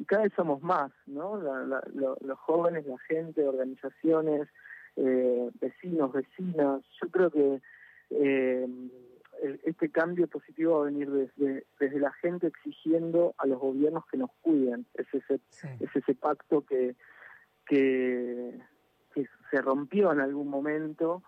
cada 0.08 0.24
vez 0.24 0.34
somos 0.36 0.62
más, 0.62 0.92
¿no? 1.06 1.38
los 1.38 2.40
jóvenes, 2.40 2.86
la 2.86 2.98
gente, 3.08 3.48
organizaciones, 3.48 4.50
eh, 4.98 5.50
vecinos, 5.62 6.12
vecinas. 6.12 6.84
Yo 7.02 7.10
creo 7.10 7.32
que 7.32 7.62
eh, 8.10 8.68
este 9.64 9.90
cambio 9.90 10.28
positivo 10.28 10.76
va 10.76 10.82
a 10.82 10.92
venir 10.92 11.10
desde, 11.10 11.66
desde 11.80 12.00
la 12.00 12.12
gente 12.14 12.48
exigiendo 12.48 13.34
a 13.38 13.48
los 13.48 13.60
gobiernos 13.60 14.06
que 14.08 14.18
nos 14.18 14.32
cuiden. 14.42 14.86
Es 14.94 15.08
ese, 15.14 15.40
es 15.80 15.96
ese 15.96 16.16
pacto 16.16 16.66
que, 16.66 16.96
que, 17.66 18.60
se 19.52 19.62
rompió 19.62 20.12
en 20.12 20.20
algún 20.20 20.48
momento 20.48 21.22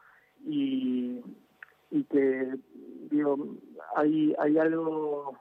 y, 0.44 1.22
y 1.92 2.04
que, 2.06 2.56
digo, 3.12 3.38
hay, 3.96 4.36
hay 4.40 4.58
algo, 4.58 5.38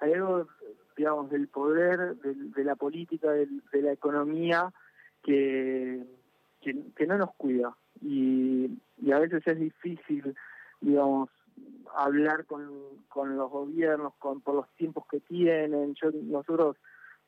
hay 0.00 0.12
algo, 0.14 0.48
digamos, 0.96 1.30
del 1.30 1.48
poder, 1.48 2.16
de, 2.16 2.64
la 2.64 2.76
política, 2.76 3.30
de, 3.30 3.48
la 3.72 3.92
economía 3.92 4.72
que, 5.22 6.04
que, 6.60 7.06
no 7.06 7.18
nos 7.18 7.34
cuida. 7.34 7.76
Y, 8.00 8.70
a 9.12 9.18
veces 9.18 9.42
es 9.46 9.58
difícil, 9.58 10.34
digamos, 10.80 11.28
hablar 11.94 12.46
con, 12.46 12.70
con 13.08 13.36
los 13.36 13.50
gobiernos, 13.50 14.14
con 14.18 14.40
por 14.40 14.54
los 14.54 14.68
tiempos 14.76 15.04
que 15.10 15.20
tienen. 15.20 15.94
Nosotros, 16.30 16.76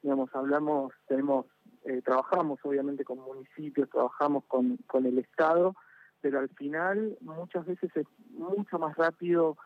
digamos, 0.02 0.34
hablamos, 0.34 0.92
tenemos, 1.06 1.46
eh, 1.84 2.00
trabajamos 2.02 2.60
obviamente 2.62 3.04
con 3.04 3.18
municipios, 3.18 3.90
trabajamos 3.90 4.44
con, 4.44 4.78
con 4.86 5.06
el 5.06 5.18
Estado, 5.18 5.74
pero 6.20 6.38
al 6.38 6.48
final 6.50 7.18
muchas 7.20 7.66
veces 7.66 7.90
es 7.94 8.06
mucho 8.30 8.78
más 8.78 8.96
rápido 8.96 9.56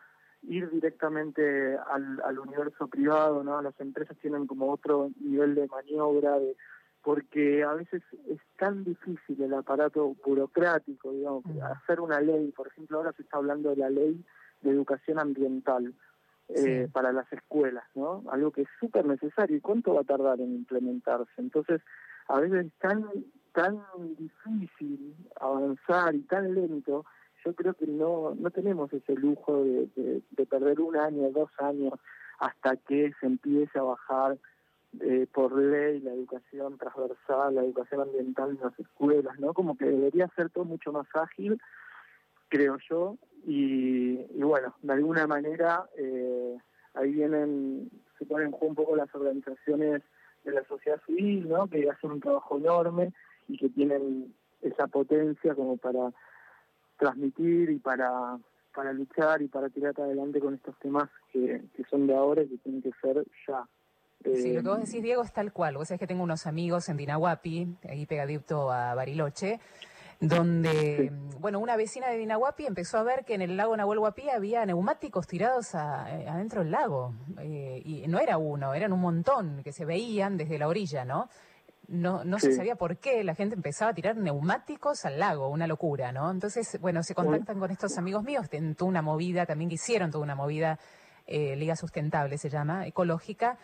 ir 0.43 0.69
directamente 0.69 1.77
al, 1.91 2.21
al 2.23 2.39
universo 2.39 2.87
privado, 2.87 3.43
¿no? 3.43 3.61
Las 3.61 3.79
empresas 3.79 4.17
tienen 4.17 4.47
como 4.47 4.71
otro 4.71 5.11
nivel 5.19 5.55
de 5.55 5.67
maniobra, 5.67 6.39
de, 6.39 6.55
porque 7.03 7.63
a 7.63 7.73
veces 7.73 8.01
es 8.27 8.39
tan 8.57 8.83
difícil 8.83 9.41
el 9.41 9.53
aparato 9.53 10.15
burocrático, 10.25 11.11
digamos, 11.11 11.45
mm. 11.45 11.61
hacer 11.61 11.99
una 11.99 12.19
ley, 12.19 12.51
por 12.51 12.67
ejemplo, 12.67 12.97
ahora 12.97 13.13
se 13.13 13.23
está 13.23 13.37
hablando 13.37 13.69
de 13.69 13.77
la 13.77 13.89
ley 13.89 14.23
de 14.61 14.71
educación 14.71 15.19
ambiental 15.19 15.93
eh, 16.49 16.89
para 16.91 17.11
las 17.11 17.31
escuelas, 17.31 17.85
¿no? 17.95 18.23
Algo 18.31 18.51
que 18.51 18.63
es 18.63 18.67
súper 18.79 19.05
necesario. 19.05 19.55
¿Y 19.55 19.61
cuánto 19.61 19.93
va 19.93 20.01
a 20.01 20.05
tardar 20.05 20.41
en 20.41 20.55
implementarse? 20.55 21.31
Entonces, 21.37 21.81
a 22.27 22.39
veces 22.39 22.65
es 22.65 22.73
tan, 22.79 23.05
tan 23.53 23.81
difícil 24.17 25.15
avanzar 25.39 26.15
y 26.15 26.21
tan 26.21 26.53
lento, 26.53 27.05
yo 27.45 27.53
creo 27.55 27.73
que 27.73 27.87
no, 27.87 28.35
no 28.35 28.51
tenemos 28.51 28.91
ese 28.93 29.13
lujo 29.15 29.63
de, 29.63 30.21
de, 30.31 30.45
perder 30.45 30.79
un 30.81 30.97
año, 30.97 31.29
dos 31.31 31.49
años, 31.59 31.93
hasta 32.39 32.75
que 32.77 33.11
se 33.19 33.25
empiece 33.25 33.77
a 33.79 33.83
bajar 33.83 34.37
eh, 35.01 35.27
por 35.31 35.55
ley 35.55 35.99
la 35.99 36.13
educación 36.13 36.77
transversal, 36.77 37.55
la 37.55 37.63
educación 37.63 38.01
ambiental 38.01 38.51
en 38.51 38.59
las 38.61 38.79
escuelas, 38.79 39.39
¿no? 39.39 39.53
Como 39.53 39.77
que 39.77 39.85
debería 39.85 40.27
ser 40.35 40.49
todo 40.49 40.65
mucho 40.65 40.91
más 40.91 41.07
ágil, 41.13 41.61
creo 42.49 42.77
yo, 42.89 43.17
y, 43.45 44.17
bueno, 44.41 44.75
de 44.81 44.93
alguna 44.93 45.27
manera 45.27 45.87
eh, 45.97 46.57
ahí 46.95 47.11
vienen, 47.11 47.89
se 48.17 48.25
ponen 48.25 48.47
en 48.47 48.51
juego 48.51 48.67
un 48.67 48.75
poco 48.75 48.95
las 48.95 49.13
organizaciones 49.13 50.01
de 50.43 50.51
la 50.51 50.63
sociedad 50.65 51.01
civil, 51.05 51.47
¿no? 51.47 51.67
que 51.67 51.89
hacen 51.89 52.11
un 52.11 52.19
trabajo 52.19 52.57
enorme 52.57 53.13
y 53.47 53.57
que 53.57 53.69
tienen 53.69 54.33
esa 54.61 54.87
potencia 54.87 55.55
como 55.55 55.77
para 55.77 56.11
transmitir 56.99 57.71
y 57.71 57.79
para, 57.79 58.37
para 58.75 58.93
luchar 58.93 59.41
y 59.41 59.47
para 59.47 59.69
tirar 59.69 59.93
adelante 59.99 60.39
con 60.39 60.53
estos 60.53 60.77
temas 60.77 61.09
que, 61.33 61.63
que 61.75 61.83
son 61.85 62.05
de 62.05 62.15
ahora 62.15 62.43
y 62.43 62.49
que 62.49 62.57
tienen 62.57 62.81
que 62.83 62.91
ser 63.01 63.25
ya. 63.47 63.65
Sí, 64.23 64.53
lo 64.53 64.61
que 64.61 64.69
vos 64.69 64.79
decís, 64.79 65.01
Diego, 65.01 65.23
es 65.23 65.31
tal 65.31 65.53
cual. 65.53 65.77
Vos 65.77 65.87
sabés 65.87 65.99
que 65.99 66.07
tengo 66.07 66.23
unos 66.23 66.45
amigos 66.45 66.89
en 66.89 66.97
Dinahuapi, 66.97 67.77
ahí 67.87 68.05
pegadito 68.05 68.69
a 68.69 68.93
Bariloche, 68.93 69.61
donde, 70.19 71.09
bueno, 71.39 71.59
una 71.59 71.77
vecina 71.77 72.09
de 72.09 72.17
Dinahuapi 72.17 72.65
empezó 72.65 72.97
a 72.97 73.03
ver 73.03 73.23
que 73.23 73.35
en 73.35 73.41
el 73.41 73.55
lago 73.55 73.77
Nahuel 73.77 73.99
Huapi 73.99 74.29
había 74.29 74.65
neumáticos 74.65 75.25
tirados 75.25 75.73
eh, 75.73 75.77
adentro 76.27 76.61
del 76.61 76.71
lago. 76.71 77.13
Eh, 77.39 77.81
y 77.85 78.07
no 78.09 78.19
era 78.19 78.37
uno, 78.37 78.73
eran 78.73 78.91
un 78.91 78.99
montón 78.99 79.63
que 79.63 79.71
se 79.71 79.85
veían 79.85 80.35
desde 80.35 80.59
la 80.59 80.67
orilla, 80.67 81.05
¿no? 81.05 81.29
No, 81.89 82.23
no 82.23 82.37
se 82.37 82.51
sabía 82.53 82.75
por 82.75 82.97
qué 82.97 83.23
la 83.23 83.33
gente 83.33 83.55
empezaba 83.55 83.91
a 83.91 83.93
tirar 83.95 84.15
neumáticos 84.15 85.05
al 85.05 85.19
lago, 85.19 85.49
una 85.49 85.65
locura, 85.65 86.11
¿no? 86.11 86.29
Entonces, 86.29 86.77
bueno, 86.79 87.01
se 87.01 87.15
contactan 87.15 87.59
con 87.59 87.71
estos 87.71 87.97
amigos 87.97 88.23
míos, 88.23 88.45
en 88.51 88.75
toda 88.75 88.89
una 88.89 89.01
movida, 89.01 89.47
también 89.47 89.69
que 89.69 89.75
hicieron 89.75 90.11
toda 90.11 90.23
una 90.23 90.35
movida, 90.35 90.77
eh, 91.25 91.55
Liga 91.55 91.75
Sustentable 91.75 92.37
se 92.37 92.49
llama, 92.49 92.85
ecológica, 92.85 93.57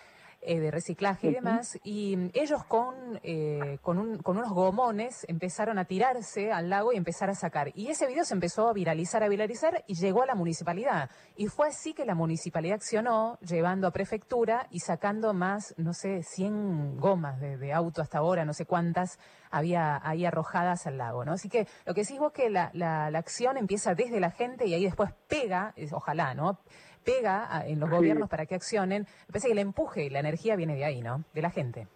eh, 0.47 0.59
de 0.59 0.69
reciclaje 0.69 1.29
y 1.29 1.33
demás, 1.33 1.79
y 1.83 2.15
mm, 2.15 2.29
ellos 2.33 2.63
con, 2.65 3.19
eh, 3.23 3.79
con, 3.81 3.97
un, 3.97 4.17
con, 4.19 4.37
unos 4.37 4.51
gomones 4.51 5.25
empezaron 5.27 5.79
a 5.79 5.85
tirarse 5.85 6.51
al 6.51 6.69
lago 6.69 6.93
y 6.93 6.97
empezar 6.97 7.31
a 7.31 7.35
sacar. 7.35 7.71
Y 7.73 7.87
ese 7.87 8.05
video 8.05 8.23
se 8.23 8.35
empezó 8.35 8.69
a 8.69 8.73
viralizar, 8.73 9.23
a 9.23 9.27
viralizar 9.27 9.83
y 9.87 9.95
llegó 9.95 10.21
a 10.21 10.27
la 10.27 10.35
municipalidad. 10.35 11.09
Y 11.35 11.47
fue 11.47 11.69
así 11.69 11.93
que 11.95 12.05
la 12.05 12.13
municipalidad 12.13 12.75
accionó, 12.75 13.39
llevando 13.41 13.87
a 13.87 13.91
prefectura 13.91 14.67
y 14.69 14.81
sacando 14.81 15.33
más, 15.33 15.73
no 15.77 15.93
sé, 15.93 16.21
100 16.21 16.97
gomas 16.97 17.39
de, 17.39 17.73
auto 17.73 18.03
hasta 18.03 18.19
ahora, 18.19 18.45
no 18.45 18.53
sé 18.53 18.65
cuántas 18.65 19.17
había 19.49 19.99
ahí 20.07 20.25
arrojadas 20.25 20.85
al 20.85 20.97
lago, 20.97 21.25
¿no? 21.25 21.33
Así 21.33 21.49
que 21.49 21.67
lo 21.85 21.93
que 21.93 22.01
decís 22.01 22.19
vos 22.19 22.31
que 22.31 22.51
la, 22.51 22.69
la, 22.73 23.09
la 23.09 23.19
acción 23.19 23.57
empieza 23.57 23.95
desde 23.95 24.19
la 24.19 24.29
gente 24.29 24.67
y 24.67 24.75
ahí 24.75 24.83
después 24.83 25.11
pega, 25.27 25.73
ojalá, 25.91 26.35
¿no? 26.35 26.59
Pega 27.05 27.63
en 27.65 27.79
los 27.79 27.89
gobiernos 27.89 28.29
para 28.29 28.45
que 28.45 28.55
accionen. 28.55 29.03
Me 29.27 29.27
parece 29.27 29.47
que 29.47 29.53
el 29.53 29.59
empuje 29.59 30.05
y 30.05 30.09
la 30.09 30.19
energía 30.19 30.55
viene 30.55 30.75
de 30.75 30.85
ahí, 30.85 31.01
¿no? 31.01 31.24
De 31.33 31.41
la 31.41 31.51
gente. 31.51 31.88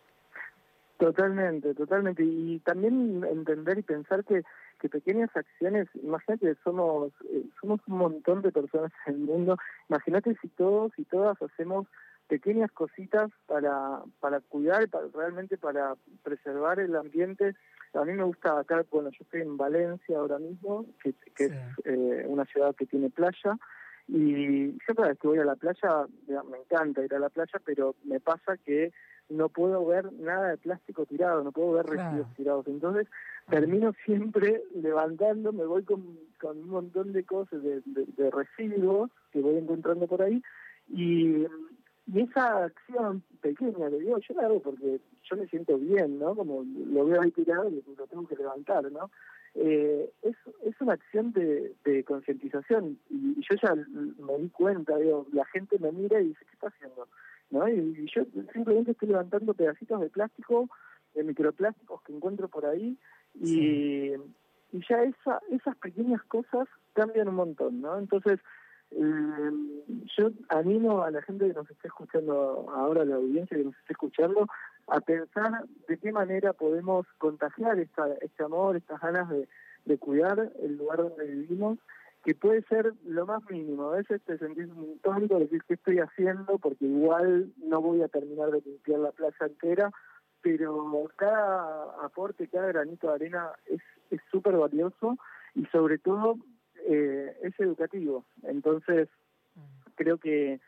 Totalmente, 0.98 1.74
totalmente. 1.74 2.24
Y 2.24 2.60
también 2.60 3.24
entender 3.24 3.80
y 3.80 3.84
pensar 3.84 4.26
que, 4.26 4.44
que 4.80 4.90
pequeñas 4.90 5.30
acciones, 5.36 5.88
imagínate, 6.04 6.56
somos, 6.64 7.14
eh, 7.32 7.46
somos 7.62 7.80
un 7.88 7.98
montón 7.98 8.42
de 8.42 8.52
personas 8.52 8.92
en 9.06 9.16
el 9.16 9.20
mundo, 9.22 9.58
imagínate 9.90 10.36
si 10.42 10.50
todos 10.50 10.92
y 10.98 11.06
todas 11.06 11.42
hacemos 11.42 11.88
pequeñas 12.28 12.70
cositas 12.72 13.32
para, 13.48 14.02
para 14.20 14.40
cuidar, 14.42 14.88
para, 14.90 15.08
realmente 15.14 15.58
para 15.58 15.96
preservar 16.22 16.80
el 16.80 16.96
ambiente. 16.96 17.56
A 17.94 18.06
mí 18.06 18.14
me 18.14 18.24
gusta 18.24 18.60
acá, 18.60 18.86
bueno, 18.92 19.10
yo 19.10 19.18
estoy 19.22 19.42
en 19.42 19.58
Valencia 19.58 20.18
ahora 20.18 20.38
mismo, 20.38 20.86
que, 21.02 21.16
es 21.38 21.52
eh, 21.86 22.26
una 22.28 22.46
ciudad 22.46 22.76
que 22.76 22.86
tiene 22.86 23.10
playa, 23.10 23.58
y 24.12 24.72
yo 24.72 24.96
cada 24.96 25.10
vez 25.10 25.20
que 25.20 25.28
voy 25.28 25.38
a 25.38 25.46
la 25.46 25.56
playa, 25.56 26.08
me 26.28 26.58
encanta 26.58 27.04
ir 27.04 27.14
a 27.14 27.20
la 27.20 27.30
playa, 27.30 27.62
pero 27.64 27.96
me 28.04 28.20
pasa 28.20 28.58
que 28.58 28.92
no 29.30 29.50
puedo 29.50 29.86
ver 29.86 30.12
nada 30.14 30.50
de 30.50 30.58
plástico 30.58 31.06
tirado, 31.06 31.44
no 31.44 31.52
puedo 31.52 31.74
ver 31.74 31.86
residuos 31.86 32.34
tirados. 32.36 32.68
Entonces 32.68 33.08
termino 33.50 33.94
siempre 34.06 34.64
levantando, 34.74 35.54
me 35.54 35.66
voy 35.66 35.84
con, 35.84 36.18
con 36.42 36.58
un 36.58 36.70
montón 36.70 37.14
de 37.14 37.24
cosas, 37.24 37.62
de, 37.62 37.82
de, 37.86 38.32
residuos 38.32 39.12
que 39.32 39.42
voy 39.42 39.58
encontrando 39.58 40.08
por 40.08 40.24
ahí. 40.24 40.42
Y, 40.88 41.46
y 42.12 42.22
esa 42.22 42.66
acción 42.66 43.22
pequeña, 43.42 43.90
le 43.90 44.00
digo, 44.00 44.18
yo 44.18 44.34
la 44.34 44.48
hago 44.48 44.60
porque 44.60 45.00
yo 45.24 45.38
me 45.38 45.48
siento 45.48 45.78
bien, 45.78 46.18
¿no? 46.18 46.36
Como 46.36 46.64
lo 46.64 47.06
veo 47.06 47.22
ahí 47.22 47.30
tirado 47.30 47.70
y 47.70 47.84
lo 47.96 48.08
tengo 48.08 48.28
que 48.28 48.36
levantar, 48.36 48.92
¿no? 48.92 49.12
Eh, 49.56 50.10
es, 50.22 50.36
es 50.64 50.80
una 50.80 50.94
acción 50.94 51.32
de, 51.34 51.74
de 51.84 52.04
concientización 52.04 53.00
y, 53.10 53.36
yo 53.42 53.56
ya 53.62 53.76
me 53.76 54.38
di 54.38 54.50
cuenta, 54.50 54.98
digo, 54.98 55.26
la 55.34 55.46
gente 55.46 55.80
me 55.80 55.92
mira 55.92 56.22
y 56.22 56.30
dice, 56.30 56.46
¿qué 56.46 56.54
está 56.54 56.68
haciendo? 56.68 57.08
¿No? 57.50 57.68
Y, 57.68 58.10
yo 58.14 58.24
simplemente 58.54 58.92
estoy 58.92 59.10
levantando 59.10 59.54
pedacitos 59.54 60.02
de 60.02 60.10
plástico, 60.10 60.70
de 61.16 61.24
microplásticos 61.24 62.02
que 62.04 62.14
encuentro 62.14 62.48
por 62.48 62.66
ahí 62.66 62.98
y, 63.42 64.14
y 64.72 64.82
ya 64.88 65.04
esa, 65.04 65.42
esas 65.52 65.76
pequeñas 65.78 66.24
cosas 66.24 66.68
cambian 66.94 67.30
un 67.30 67.36
montón, 67.36 67.82
¿no? 67.82 67.98
Entonces, 67.98 68.40
eh, 68.92 69.52
yo 70.18 70.32
animo 70.50 71.04
a 71.04 71.12
la 71.12 71.22
gente 71.22 71.48
que 71.48 71.54
nos 71.54 71.70
esté 71.70 71.88
escuchando 71.88 72.66
ahora, 72.74 73.06
la 73.06 73.16
audiencia 73.16 73.58
que 73.58 73.64
nos 73.64 73.78
esté 73.78 73.94
escuchando, 73.94 74.48
a 74.92 75.00
pensar 75.02 75.66
de 75.88 75.98
qué 75.98 76.12
manera 76.12 76.54
podemos 76.54 77.06
contagiar 77.18 77.80
esta, 77.80 78.08
este 78.22 78.44
amor, 78.44 78.76
estas 78.76 79.00
ganas 79.02 79.30
de, 79.30 79.48
de 79.86 79.98
cuidar 79.98 80.52
el 80.62 80.78
lugar 80.78 80.98
donde 80.98 81.26
vivimos, 81.26 81.80
que 82.24 82.36
puede 82.36 82.62
ser 82.64 82.94
lo 83.06 83.26
más 83.26 83.42
mínimo. 83.50 83.90
A 83.90 83.98
veces 83.98 84.22
te 84.24 84.38
sentís 84.38 84.68
un 84.68 85.00
tonto, 85.00 85.40
decir 85.40 85.64
qué 85.68 85.76
estoy 85.76 86.00
haciendo, 86.00 86.58
porque 86.58 86.86
igual 86.86 87.52
no 87.58 87.82
voy 87.82 88.02
a 88.02 88.08
terminar 88.08 88.52
de 88.52 88.62
limpiar 88.62 89.00
la 89.00 89.12
plaza 89.12 89.46
entera, 89.46 89.92
pero 90.42 91.10
cada 91.16 92.06
aporte, 92.06 92.48
cada 92.48 92.68
granito 92.68 93.08
de 93.08 93.14
arena 93.14 93.52
es 93.70 93.82
súper 94.32 94.58
valioso 94.58 95.18
y 95.56 95.66
sobre 95.68 95.98
todo 95.98 96.38
eh, 96.88 97.38
es 97.44 97.60
educativo. 97.60 98.26
Entonces, 98.44 99.10
mm. 99.56 99.92
creo 99.96 100.18
que, 100.18 100.60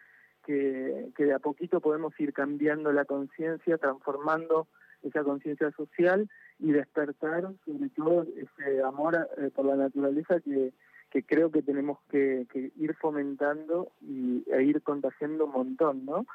que, 0.46 1.12
de 1.18 1.34
a 1.34 1.40
poquito 1.40 1.80
podemos 1.82 2.18
ir 2.20 2.34
cambiando 2.34 2.92
la 2.92 3.06
conciencia, 3.06 3.78
transformando 3.78 4.68
esa 5.04 5.24
conciencia 5.24 5.72
social 5.72 6.30
y 6.60 6.72
despertar 6.72 7.52
sobre 7.66 7.90
todo 7.90 8.26
ese 8.36 8.84
amor 8.84 9.28
eh, 9.38 9.50
por 9.54 9.66
la 9.66 9.76
naturaleza 9.76 10.40
que, 10.40 10.74
que 11.10 11.24
creo 11.24 11.52
que 11.52 11.62
tenemos 11.62 12.00
que, 12.10 12.48
que 12.52 12.72
ir 12.78 12.96
fomentando 12.96 13.92
y, 14.02 14.44
e 14.52 14.64
ir 14.64 14.82
contagiando 14.82 15.46
un 15.46 15.52
montón, 15.52 16.06
¿no? 16.06 16.26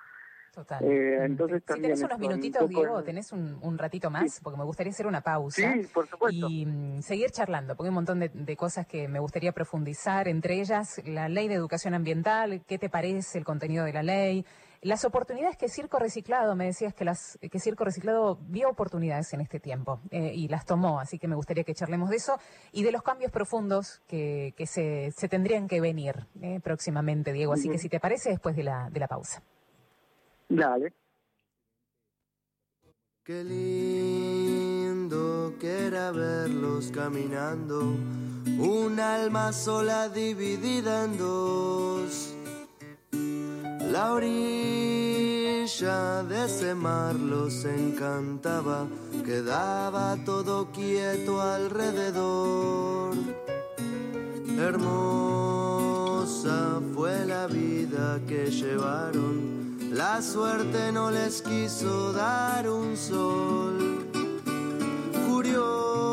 Total. 0.57 0.83
Eh, 0.83 1.27
entonces 1.27 1.62
si 1.66 1.83
tenés 1.83 2.01
unos 2.01 2.19
minutitos, 2.19 2.66
Diego, 2.66 3.03
tenés 3.03 3.31
un, 3.31 3.77
ratito 3.77 4.09
más, 4.09 4.40
porque 4.42 4.57
me 4.57 4.64
gustaría 4.64 4.90
hacer 4.90 5.07
una 5.07 5.21
pausa. 5.21 5.75
Sí, 5.75 5.87
por 5.92 6.09
supuesto. 6.09 6.49
Y 6.49 6.64
mm, 6.64 7.03
seguir 7.03 7.31
charlando, 7.31 7.77
porque 7.77 7.88
hay 7.88 7.90
un 7.90 7.97
montón 7.97 8.21
de, 8.21 8.57
cosas 8.57 8.87
que 8.87 9.07
me 9.07 9.19
gustaría 9.19 9.53
profundizar, 9.53 10.29
entre 10.29 10.59
ellas 10.59 11.03
la 11.05 11.29
ley 11.29 11.49
de 11.49 11.55
educación 11.57 11.92
ambiental, 11.92 12.62
qué 12.66 12.79
te 12.79 12.88
parece 12.88 13.37
el 13.37 13.45
contenido 13.45 13.85
de 13.85 13.92
la 13.92 14.03
ley, 14.03 14.47
las 14.81 15.05
oportunidades 15.05 15.59
que 15.59 15.69
Circo 15.69 15.99
Reciclado, 15.99 16.57
me 16.57 16.64
decías 16.64 16.95
que, 16.95 17.05
las, 17.05 17.38
que 17.38 17.61
Circo 17.61 17.85
Reciclado 17.85 18.38
vio 18.49 18.71
oportunidades 18.71 19.31
en 19.35 19.42
este 19.42 19.61
tiempo 19.61 20.01
eh, 20.11 20.33
y 20.35 20.49
las 20.49 20.64
tomó, 20.64 21.01
así 21.01 21.19
que 21.19 21.29
me 21.29 21.37
gustaría 21.37 21.64
que 21.64 21.75
charlemos 21.75 22.09
de 22.09 22.16
eso 22.16 22.38
y 22.73 22.83
de 22.83 22.92
los 22.92 23.03
cambios 23.03 23.31
profundos 23.31 24.01
que, 24.07 24.55
que 24.57 24.66
se, 24.66 25.12
se 25.14 25.29
tendrían 25.29 25.69
que 25.69 25.83
venir 25.83 26.27
eh, 26.40 26.61
próximamente, 26.64 27.35
Diego. 27.35 27.53
Así 27.53 27.69
que 27.69 27.77
si 27.77 27.90
te 27.90 28.01
parece, 28.01 28.31
después 28.31 28.57
de 28.57 28.62
la, 28.62 28.88
de 28.88 29.01
la 29.01 29.07
pausa. 29.07 29.42
Dale. 30.48 30.94
Qué 33.24 33.42
lindo 33.42 35.16
que 35.59 35.87
era 35.88 36.12
verlos 36.12 36.92
caminando, 36.92 37.80
un 37.80 39.00
alma 39.00 39.52
sola 39.52 40.09
dividida 40.09 41.04
en 41.04 41.18
dos. 41.18 42.32
La 43.90 44.12
orilla 44.12 45.26
de 46.22 46.44
ese 46.44 46.76
mar 46.76 47.16
los 47.16 47.64
encantaba, 47.64 48.87
quedaba 49.24 50.16
todo 50.24 50.70
quieto 50.70 51.42
alrededor. 51.42 53.16
Hermosa 54.56 55.61
fue 56.94 57.26
la 57.26 57.48
vida 57.48 58.20
que 58.28 58.46
llevaron 58.52 59.65
la 59.96 60.20
suerte 60.20 60.92
no 60.92 61.11
les 61.11 61.40
quiso 61.40 62.12
dar 62.12 62.68
un 62.68 62.94
sol. 62.96 64.06
Curioso 65.26 66.12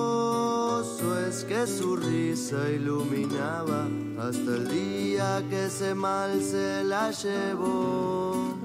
es 1.27 1.43
que 1.43 1.67
su 1.67 1.97
risa 1.97 2.69
iluminaba 2.69 3.87
hasta 4.17 4.55
el 4.55 4.69
día 4.69 5.43
que 5.49 5.65
ese 5.65 5.93
mal 5.93 6.41
se 6.41 6.85
la 6.85 7.11
llevó. 7.11 8.55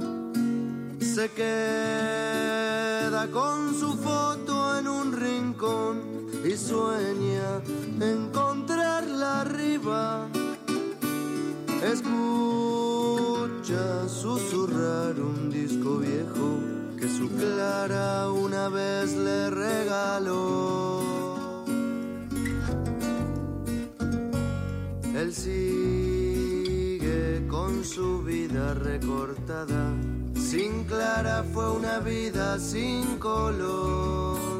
Se 1.00 1.28
queda 1.32 3.26
con 3.32 3.74
su 3.74 3.94
foto 3.94 4.78
en 4.78 4.86
un 4.86 5.12
rincón 5.12 6.00
y 6.44 6.56
sueña 6.56 7.60
encontrarla 8.00 9.40
arriba. 9.40 10.28
Escucha 11.82 12.87
susurrar 14.08 15.20
un 15.20 15.50
disco 15.50 15.98
viejo 15.98 16.58
que 16.98 17.06
su 17.06 17.28
Clara 17.28 18.30
una 18.30 18.70
vez 18.70 19.14
le 19.14 19.50
regaló. 19.50 21.02
Él 25.14 25.34
sigue 25.34 26.66
con 27.48 27.84
su 27.84 28.22
vida 28.22 28.72
recortada. 28.72 29.92
Sin 30.34 30.84
Clara 30.84 31.44
fue 31.52 31.70
una 31.70 31.98
vida 31.98 32.58
sin 32.58 33.18
color. 33.18 34.57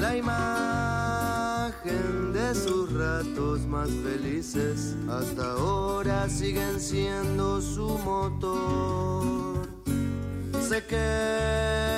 La 0.00 0.16
imagen 0.16 1.82
de 2.32 2.54
sus 2.54 2.92
ratos 2.92 3.66
más 3.66 3.90
felices 3.90 4.94
hasta 5.10 5.50
ahora 5.52 6.28
siguen 6.28 6.78
siendo 6.78 7.60
su 7.60 7.98
motor. 7.98 9.68
Se 10.68 10.84
queda 10.86 11.96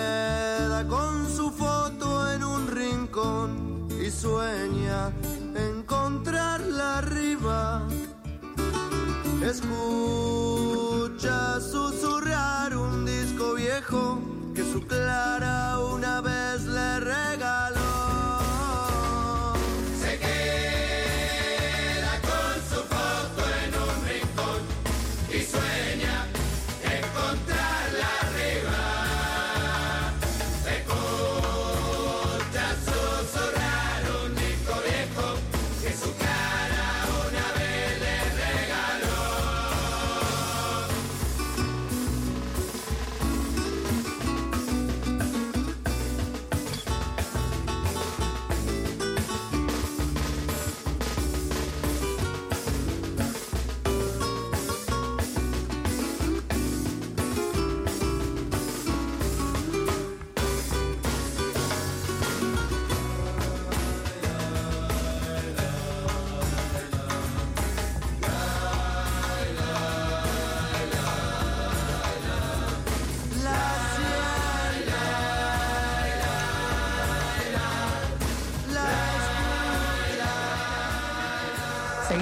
con 0.88 1.28
su 1.28 1.50
foto 1.50 2.32
en 2.32 2.42
un 2.42 2.68
rincón 2.68 3.86
y 4.02 4.10
sueña 4.10 5.12
encontrarla 5.54 6.98
arriba. 6.98 7.86
Escucha 9.42 10.80
susurrar 11.60 12.74
un 12.76 13.04
disco 13.04 13.54
viejo 13.54 14.18
que 14.54 14.62
su 14.62 14.86
clara 14.86 15.78
una 15.80 16.22
vez 16.22 16.64
le 16.64 17.00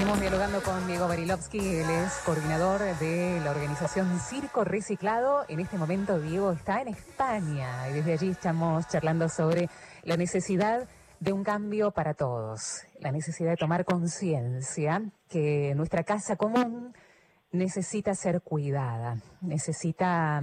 Seguimos 0.09 0.31
dialogando 0.31 0.63
con 0.63 0.87
Diego 0.87 1.07
Barilovsky, 1.07 1.59
él 1.59 1.91
es 1.91 2.15
coordinador 2.25 2.81
de 2.99 3.43
la 3.45 3.51
organización 3.51 4.19
Circo 4.19 4.65
Reciclado. 4.65 5.45
En 5.49 5.61
este 5.61 5.77
momento 5.77 6.19
Diego 6.19 6.51
está 6.51 6.81
en 6.81 6.89
España 6.89 7.91
y 7.91 7.93
desde 7.93 8.15
allí 8.15 8.31
estamos 8.31 8.89
charlando 8.89 9.29
sobre 9.29 9.69
la 10.05 10.17
necesidad 10.17 10.89
de 11.21 11.35
un 11.35 11.45
cambio 11.45 11.91
para 11.91 12.15
todos, 12.15 12.85
la 13.01 13.13
necesidad 13.13 13.51
de 13.51 13.59
tomar 13.59 13.85
conciencia 13.85 15.03
que 15.29 15.75
nuestra 15.77 16.05
casa 16.05 16.37
común 16.37 16.95
necesita 17.53 18.15
ser 18.15 18.41
cuidada, 18.41 19.19
necesita 19.43 20.43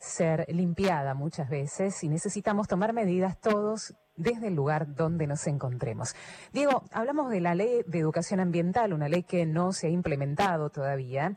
ser 0.00 0.44
limpiada 0.48 1.14
muchas 1.14 1.48
veces 1.48 2.02
y 2.02 2.08
necesitamos 2.08 2.66
tomar 2.66 2.92
medidas 2.92 3.40
todos 3.40 3.94
desde 4.18 4.48
el 4.48 4.54
lugar 4.54 4.94
donde 4.94 5.26
nos 5.26 5.46
encontremos. 5.46 6.14
Diego, 6.52 6.82
hablamos 6.92 7.30
de 7.30 7.40
la 7.40 7.54
ley 7.54 7.82
de 7.86 8.00
educación 8.00 8.40
ambiental, 8.40 8.92
una 8.92 9.08
ley 9.08 9.22
que 9.22 9.46
no 9.46 9.72
se 9.72 9.86
ha 9.86 9.90
implementado 9.90 10.68
todavía. 10.68 11.34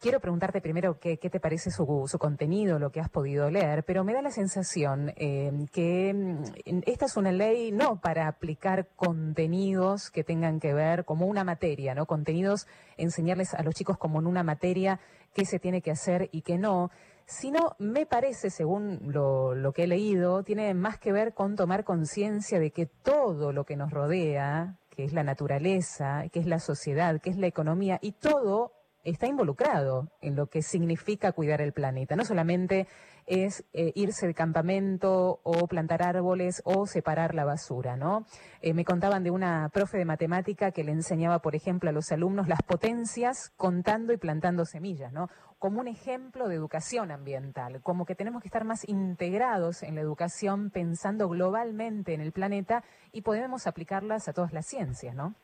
Quiero 0.00 0.18
preguntarte 0.18 0.60
primero 0.60 0.98
qué, 0.98 1.16
te 1.16 1.38
parece 1.38 1.70
su, 1.70 1.86
contenido, 2.18 2.80
lo 2.80 2.90
que 2.90 2.98
has 2.98 3.08
podido 3.08 3.48
leer, 3.50 3.84
pero 3.84 4.02
me 4.02 4.12
da 4.12 4.20
la 4.20 4.32
sensación 4.32 5.12
eh, 5.14 5.52
que 5.72 6.12
mm, 6.12 6.80
esta 6.86 7.06
es 7.06 7.16
una 7.16 7.30
ley 7.30 7.70
no 7.70 8.00
para 8.00 8.26
aplicar 8.26 8.88
contenidos 8.96 10.10
que 10.10 10.24
tengan 10.24 10.58
que 10.58 10.74
ver 10.74 11.04
como 11.04 11.26
una 11.26 11.44
materia, 11.44 11.94
¿no? 11.94 12.06
Contenidos, 12.06 12.66
enseñarles 12.96 13.54
a 13.54 13.62
los 13.62 13.76
chicos 13.76 13.96
como 13.96 14.18
en 14.18 14.26
una 14.26 14.42
materia 14.42 14.98
qué 15.34 15.44
se 15.44 15.60
tiene 15.60 15.82
que 15.82 15.92
hacer 15.92 16.28
y 16.32 16.42
qué 16.42 16.58
no, 16.58 16.90
sino 17.26 17.76
me 17.78 18.06
parece, 18.06 18.50
según 18.50 19.00
lo, 19.12 19.72
que 19.72 19.84
he 19.84 19.86
leído, 19.86 20.42
tiene 20.42 20.74
más 20.74 20.98
que 20.98 21.12
ver 21.12 21.34
con 21.34 21.56
tomar 21.56 21.84
conciencia 21.84 22.58
de 22.58 22.70
que 22.70 22.86
todo 22.86 23.52
lo 23.52 23.64
que 23.64 23.76
nos 23.76 23.90
rodea, 23.90 24.78
que 24.90 25.04
es 25.04 25.12
la 25.12 25.24
naturaleza, 25.24 26.24
que 26.32 26.40
es 26.40 26.46
la 26.46 26.58
sociedad, 26.58 27.20
que 27.20 27.30
es 27.30 27.38
la 27.38 27.46
economía, 27.46 27.98
y 28.02 28.12
todo 28.12 28.72
está 29.04 29.26
involucrado 29.26 30.08
en 30.20 30.36
lo 30.36 30.46
que 30.46 30.62
significa 30.62 31.32
cuidar 31.32 31.60
el 31.60 31.72
planeta. 31.72 32.16
No 32.16 32.24
solamente 32.24 32.86
es 33.26 33.64
eh, 33.72 33.92
irse 33.94 34.26
de 34.26 34.34
campamento 34.34 35.40
o 35.42 35.66
plantar 35.66 36.02
árboles 36.02 36.62
o 36.64 36.86
separar 36.86 37.34
la 37.34 37.44
basura, 37.44 37.96
¿no? 37.96 38.26
Eh, 38.60 38.74
me 38.74 38.84
contaban 38.84 39.22
de 39.22 39.30
una 39.30 39.68
profe 39.72 39.98
de 39.98 40.04
matemática 40.04 40.72
que 40.72 40.84
le 40.84 40.92
enseñaba, 40.92 41.40
por 41.40 41.54
ejemplo, 41.54 41.90
a 41.90 41.92
los 41.92 42.10
alumnos 42.12 42.48
las 42.48 42.62
potencias 42.62 43.52
contando 43.56 44.12
y 44.12 44.16
plantando 44.16 44.64
semillas, 44.64 45.12
¿no? 45.12 45.28
Como 45.58 45.80
un 45.80 45.88
ejemplo 45.88 46.48
de 46.48 46.56
educación 46.56 47.12
ambiental, 47.12 47.80
como 47.82 48.04
que 48.04 48.16
tenemos 48.16 48.42
que 48.42 48.48
estar 48.48 48.64
más 48.64 48.88
integrados 48.88 49.82
en 49.82 49.94
la 49.94 50.00
educación 50.00 50.70
pensando 50.70 51.28
globalmente 51.28 52.14
en 52.14 52.20
el 52.20 52.32
planeta 52.32 52.82
y 53.12 53.22
podemos 53.22 53.66
aplicarlas 53.66 54.28
a 54.28 54.32
todas 54.32 54.52
las 54.52 54.66
ciencias, 54.66 55.14
¿no? 55.14 55.34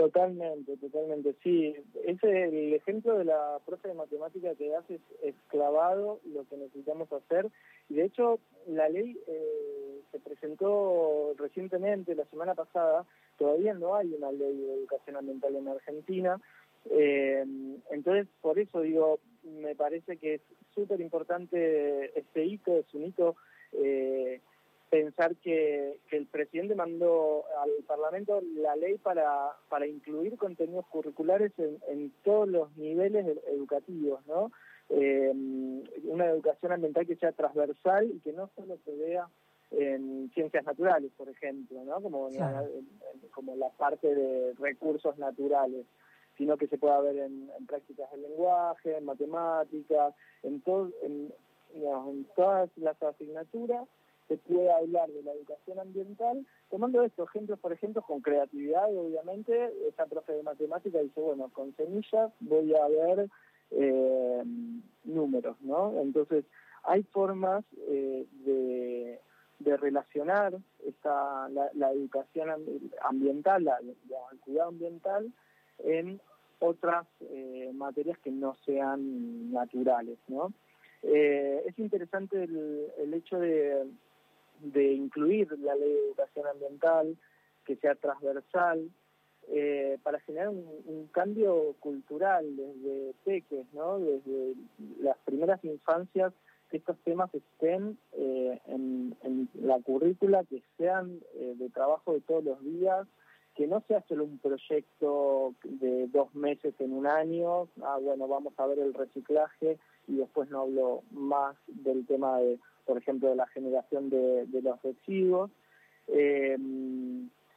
Totalmente, 0.00 0.78
totalmente, 0.78 1.34
sí. 1.42 1.74
Ese 2.06 2.44
el 2.44 2.72
ejemplo 2.72 3.18
de 3.18 3.26
la 3.26 3.58
profe 3.66 3.88
de 3.88 3.92
matemática 3.92 4.54
que 4.54 4.74
hace 4.74 4.98
es, 5.22 5.34
clavado 5.48 6.20
lo 6.24 6.48
que 6.48 6.56
necesitamos 6.56 7.12
hacer. 7.12 7.50
Y 7.90 7.96
de 7.96 8.04
hecho, 8.04 8.40
la 8.66 8.88
ley 8.88 9.18
eh, 9.26 10.00
se 10.10 10.18
presentó 10.20 11.34
recientemente, 11.36 12.14
la 12.14 12.24
semana 12.26 12.54
pasada, 12.54 13.04
todavía 13.36 13.74
no 13.74 13.94
hay 13.94 14.14
una 14.14 14.32
ley 14.32 14.56
de 14.56 14.72
educación 14.72 15.16
ambiental 15.16 15.54
en 15.54 15.68
Argentina. 15.68 16.40
Eh, 16.88 17.44
entonces, 17.90 18.26
por 18.40 18.58
eso 18.58 18.80
digo, 18.80 19.20
me 19.42 19.74
parece 19.74 20.16
que 20.16 20.36
es 20.36 20.40
súper 20.74 21.02
importante 21.02 22.18
este 22.18 22.46
hito, 22.46 22.74
es 22.78 22.94
un 22.94 23.04
hito 23.04 23.36
eh, 23.74 24.40
pensar 24.90 25.36
que, 25.36 26.00
el 26.10 26.26
presidente 26.26 26.74
mandó 26.74 27.44
al 27.62 27.70
Parlamento 27.86 28.42
la 28.56 28.74
ley 28.76 28.98
para, 28.98 29.52
para 29.68 29.86
incluir 29.86 30.36
contenidos 30.36 30.86
curriculares 30.88 31.52
en, 31.58 32.12
todos 32.24 32.48
los 32.48 32.76
niveles 32.76 33.38
educativos, 33.46 34.26
¿no? 34.26 34.50
Eh, 34.90 35.32
una 36.02 36.26
educación 36.26 36.72
ambiental 36.72 37.06
que 37.06 37.14
sea 37.14 37.30
transversal 37.30 38.10
y 38.10 38.18
que 38.18 38.32
no 38.32 38.50
solo 38.56 38.76
se 38.84 38.96
vea 38.96 39.28
en 39.70 40.28
ciencias 40.34 40.64
naturales, 40.64 41.12
por 41.16 41.28
ejemplo, 41.28 41.84
¿no? 41.84 42.02
Como, 42.02 42.28
la, 42.30 42.64
como 43.30 43.54
la 43.54 43.70
parte 43.70 44.12
de 44.12 44.54
recursos 44.54 45.16
naturales, 45.16 45.86
sino 46.36 46.56
que 46.56 46.66
se 46.66 46.78
pueda 46.78 47.00
ver 47.00 47.18
en, 47.18 47.48
prácticas 47.68 48.10
del 48.10 48.22
lenguaje, 48.22 48.96
en 48.96 49.04
matemáticas, 49.04 50.14
en, 50.42 50.60
todo, 50.62 50.90
en 51.02 52.26
todas 52.34 52.68
las 52.76 53.00
asignaturas 53.00 53.86
se 54.30 54.36
puede 54.36 54.70
hablar 54.70 55.10
de 55.10 55.24
la 55.24 55.32
educación 55.32 55.80
ambiental, 55.80 56.46
tomando 56.70 57.02
estos 57.02 57.28
ejemplos, 57.30 57.58
por 57.58 57.72
ejemplo, 57.72 58.00
con 58.02 58.20
creatividad, 58.20 58.84
obviamente, 58.96 59.72
esa 59.88 60.06
profe 60.06 60.34
de 60.34 60.44
matemática 60.44 61.00
dice, 61.00 61.20
bueno, 61.20 61.50
con 61.52 61.74
semillas 61.74 62.30
voy 62.38 62.72
a 62.76 62.86
ver 62.86 63.28
eh, 63.72 64.44
números, 65.02 65.56
¿no? 65.62 66.00
Entonces, 66.00 66.44
hay 66.84 67.02
formas 67.02 67.64
eh, 67.88 68.24
de, 68.44 69.18
relacionar 69.78 70.54
esta, 70.86 71.48
la, 71.48 71.90
educación 71.90 72.50
ambiental, 73.02 73.68
el 73.82 74.38
cuidado 74.38 74.68
ambiental, 74.68 75.32
en 75.80 76.20
otras 76.60 77.04
eh, 77.20 77.72
materias 77.74 78.16
que 78.18 78.30
no 78.30 78.54
sean 78.64 79.50
naturales, 79.52 80.18
¿no? 80.28 80.52
es 81.02 81.78
interesante 81.78 82.44
el 82.44 83.14
hecho 83.14 83.38
de, 83.38 83.86
de 84.60 84.92
incluir 84.92 85.50
la 85.58 85.74
ley 85.74 85.92
de 85.92 86.06
educación 86.06 86.46
ambiental, 86.46 87.16
que 87.64 87.76
sea 87.76 87.94
transversal, 87.94 88.90
eh, 89.48 89.98
para 90.02 90.20
generar 90.20 90.50
un, 90.50 91.08
cambio 91.12 91.74
cultural 91.80 92.44
desde 92.56 93.14
peques, 93.24 93.66
¿no? 93.72 93.98
desde 93.98 94.54
las 95.00 95.16
primeras 95.24 95.64
infancias, 95.64 96.32
que 96.70 96.76
estos 96.76 96.96
temas 96.98 97.34
estén 97.34 97.98
eh, 98.12 98.60
en, 98.66 99.48
la 99.54 99.80
currícula, 99.80 100.44
que 100.44 100.62
sean 100.78 101.20
eh, 101.34 101.54
de 101.58 101.68
trabajo 101.70 102.12
de 102.12 102.20
todos 102.20 102.44
los 102.44 102.62
días, 102.62 103.08
que 103.56 103.66
no 103.66 103.82
sea 103.88 104.04
solo 104.08 104.24
un 104.24 104.38
proyecto 104.38 105.54
de 105.64 106.06
dos 106.08 106.32
meses 106.34 106.72
en 106.78 106.92
un 106.92 107.08
año, 107.08 107.68
ah, 107.82 107.98
bueno, 108.00 108.28
vamos 108.28 108.54
a 108.56 108.66
ver 108.66 108.78
el 108.78 108.94
reciclaje 108.94 109.78
y 110.06 110.16
después 110.16 110.48
no 110.48 110.60
hablo 110.62 111.02
más 111.10 111.56
del 111.66 112.06
tema 112.06 112.38
de 112.38 112.58
por 112.90 112.98
ejemplo, 112.98 113.28
de 113.28 113.36
la 113.36 113.46
generación 113.46 114.10
de, 114.10 114.62
los 114.64 114.82
residuos. 114.82 115.48
Eh, 116.08 116.58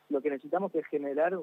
lo 0.09 0.21
que 0.21 0.29
necesitamos 0.29 0.75
es 0.75 0.85
generar 0.85 1.35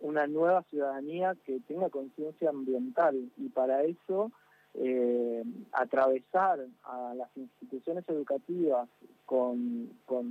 una 0.00 0.26
nueva 0.26 0.64
ciudadanía 0.64 1.36
que 1.46 1.60
tenga 1.60 1.90
conciencia 1.90 2.50
ambiental 2.50 3.30
y 3.36 3.50
para 3.50 3.84
eso 3.84 4.32
eh, 4.74 5.44
atravesar 5.70 6.66
a 6.82 7.14
las 7.14 7.28
instituciones 7.36 8.04
educativas 8.08 8.88
con, 9.26 9.90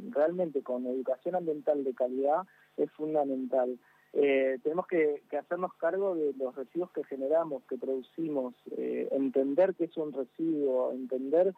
realmente 0.10 0.62
con 0.62 0.86
educación 0.86 1.36
ambiental 1.36 1.86
de 1.86 1.94
calidad 1.94 2.42
es 2.76 2.92
fundamental. 2.92 3.80
Eh, 4.12 4.60
tenemos 4.62 4.88
que, 4.88 5.22
hacernos 5.40 5.74
cargo 5.76 6.16
de 6.16 6.34
los 6.34 6.54
residuos 6.54 6.92
que 6.92 7.06
generamos, 7.06 7.64
que 7.64 7.78
producimos, 7.78 8.56
entender 8.76 9.74
qué 9.76 9.86
es 9.86 9.96
un 9.96 10.12
residuo, 10.12 10.92
entender 10.92 11.54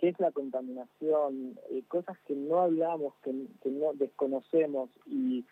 qué 0.00 0.08
es 0.08 0.20
la 0.20 0.30
contaminación, 0.30 1.58
eh, 1.70 1.82
cosas 1.88 2.18
que 2.26 2.34
no 2.34 2.60
hablamos, 2.60 3.14
que, 3.22 3.32
no 3.32 3.92
desconocemos 3.94 4.90
y, 5.06 5.44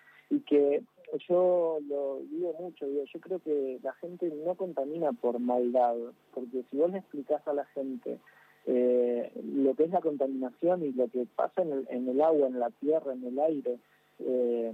que 0.47 0.83
yo 1.29 1.79
lo 1.89 2.21
digo 2.31 2.53
mucho, 2.59 2.87
digo, 2.87 3.05
yo 3.05 3.21
creo 3.21 3.39
que 3.39 3.79
la 3.83 3.93
gente 3.95 4.29
no 4.45 4.55
contamina 4.55 5.13
por 5.13 5.39
maldad, 5.39 5.95
porque 6.35 6.65
si 6.71 6.77
vos 6.77 6.91
le 6.91 6.99
explicás 6.99 7.47
a 7.47 7.53
la 7.53 7.65
gente 7.67 8.19
lo 8.67 9.75
que 9.75 9.85
es 9.85 9.91
la 9.91 10.01
contaminación 10.01 10.85
y 10.85 10.93
lo 10.93 11.09
que 11.09 11.27
pasa 11.37 11.63
en 11.63 11.73
el, 11.73 11.87
en 11.91 12.09
el 12.09 12.21
agua, 12.21 12.49
en 12.49 12.59
la 12.59 12.71
tierra, 12.71 13.13
en 13.13 13.25
el 13.25 13.39
aire, 13.39 13.79
eh, 14.19 14.73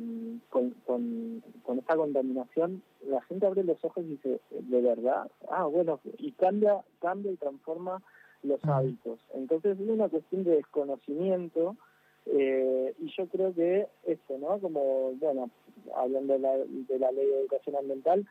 con, 0.50 0.70
con, 0.87 1.42
esta 1.78 1.96
contaminación, 1.96 2.82
la 3.06 3.20
gente 3.22 3.46
abre 3.46 3.64
los 3.64 3.85
ojos 3.85 4.04
y 4.04 4.11
dice, 4.11 4.40
¿de 4.50 4.80
verdad? 4.80 5.28
Ah, 5.50 5.64
bueno, 5.64 6.00
y 6.18 6.30
cambia, 6.32 6.82
cambia 7.00 7.32
y 7.32 7.37
transforma 7.37 8.00
los 8.42 8.64
hábitos. 8.64 9.20
Entonces 9.35 9.78
es 9.78 9.88
una 9.88 10.09
cuestión 10.09 10.44
de 10.44 10.57
desconocimiento 10.57 11.76
eh, 12.26 12.94
y 12.98 13.11
yo 13.16 13.26
creo 13.28 13.55
que 13.55 13.87
esto, 14.07 14.38
¿no? 14.38 14.59
Como, 14.61 15.12
bueno, 15.12 15.50
hablando 15.96 16.35
de 16.35 16.38
la, 16.38 16.57
de 16.57 16.98
la 16.98 17.12
ley 17.12 17.26
de 17.26 17.40
educación 17.40 17.76
ambiental, 17.76 18.26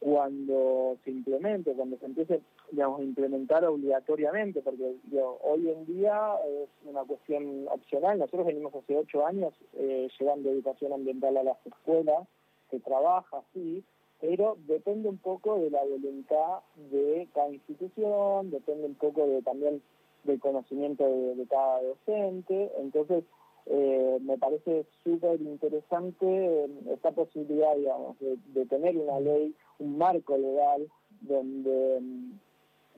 cuando 0.00 0.96
se 1.04 1.12
implemente, 1.12 1.72
cuando 1.74 1.96
se 1.98 2.06
empiece 2.06 2.40
digamos, 2.72 3.00
a 3.00 3.04
implementar 3.04 3.64
obligatoriamente, 3.64 4.60
porque 4.60 4.96
hoy 5.42 5.68
en 5.70 5.86
día 5.86 6.34
es 6.44 6.68
una 6.84 7.04
cuestión 7.04 7.68
opcional. 7.68 8.18
Nosotros 8.18 8.46
venimos 8.46 8.74
hace 8.74 8.96
ocho 8.96 9.24
años 9.24 9.54
eh, 9.74 10.08
llevando 10.18 10.50
educación 10.50 10.92
ambiental 10.92 11.36
a 11.36 11.44
las 11.44 11.66
escuelas, 11.66 12.26
se 12.70 12.80
trabaja 12.80 13.38
así, 13.38 13.84
pero 14.22 14.56
depende 14.68 15.08
un 15.08 15.18
poco 15.18 15.58
de 15.58 15.68
la 15.68 15.82
voluntad 15.82 16.60
de 16.92 17.26
cada 17.34 17.50
institución, 17.50 18.52
depende 18.52 18.86
un 18.86 18.94
poco 18.94 19.26
de 19.26 19.42
también 19.42 19.82
del 20.22 20.38
conocimiento 20.38 21.04
de 21.04 21.44
cada 21.48 21.82
docente. 21.82 22.70
Entonces, 22.78 23.24
eh, 23.66 24.18
me 24.22 24.38
parece 24.38 24.86
súper 25.02 25.40
interesante 25.40 26.24
eh, 26.24 26.70
esta 26.92 27.10
posibilidad, 27.10 27.74
digamos, 27.74 28.16
de, 28.20 28.64
tener 28.66 28.96
una 28.96 29.18
ley, 29.18 29.56
un 29.80 29.98
marco 29.98 30.38
legal 30.38 30.88
donde, 31.22 32.00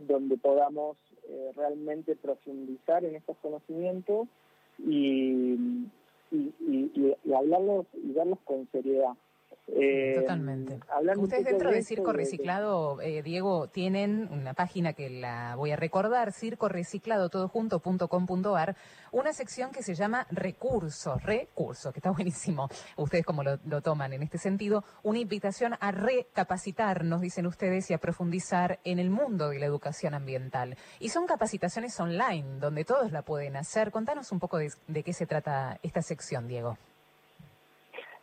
donde 0.00 0.36
podamos 0.36 0.98
eh, 1.26 1.52
realmente 1.56 2.16
profundizar 2.16 3.02
en 3.02 3.16
estos 3.16 3.38
conocimientos 3.38 4.28
y, 4.78 5.54
y, 6.30 6.52
y 6.60 7.32
hablarlos 7.32 7.86
y 7.94 8.12
darlos 8.12 8.40
con 8.44 8.68
seriedad. 8.72 9.14
Eh, 9.66 10.16
Totalmente. 10.20 10.78
Ustedes 11.16 11.46
dentro 11.46 11.70
de, 11.70 11.82
Circo 11.82 12.12
Reciclado, 12.12 13.00
eh, 13.00 13.22
Diego, 13.22 13.68
tienen 13.68 14.28
una 14.30 14.52
página 14.52 14.92
que 14.92 15.08
la 15.08 15.56
voy 15.56 15.70
a 15.70 15.76
recordar, 15.76 16.32
circorecicladotodojunto.com.ar, 16.32 18.76
una 19.12 19.32
sección 19.32 19.70
que 19.72 19.82
se 19.82 19.94
llama 19.94 20.26
recursos, 20.30 21.22
recursos, 21.22 21.94
que 21.94 22.00
está 22.00 22.10
buenísimo. 22.10 22.68
Ustedes 22.96 23.24
como 23.24 23.42
lo, 23.42 23.56
toman 23.80 24.12
en 24.12 24.22
este 24.22 24.36
sentido, 24.36 24.84
una 25.02 25.18
invitación 25.18 25.76
a 25.80 25.92
recapacitarnos, 25.92 27.22
dicen 27.22 27.46
ustedes, 27.46 27.90
y 27.90 27.94
a 27.94 27.98
profundizar 27.98 28.80
en 28.84 28.98
el 28.98 29.08
mundo 29.08 29.48
de 29.48 29.58
la 29.58 29.64
educación 29.66 30.12
ambiental. 30.12 30.76
Y 31.00 31.08
son 31.08 31.26
capacitaciones 31.26 31.98
online, 31.98 32.58
donde 32.60 32.84
todos 32.84 33.12
la 33.12 33.22
pueden 33.22 33.56
hacer. 33.56 33.90
Contanos 33.90 34.30
un 34.30 34.40
poco 34.40 34.58
de 34.58 35.02
qué 35.02 35.14
se 35.14 35.24
trata 35.26 35.78
esta 35.82 36.02
sección, 36.02 36.48
Diego. 36.48 36.76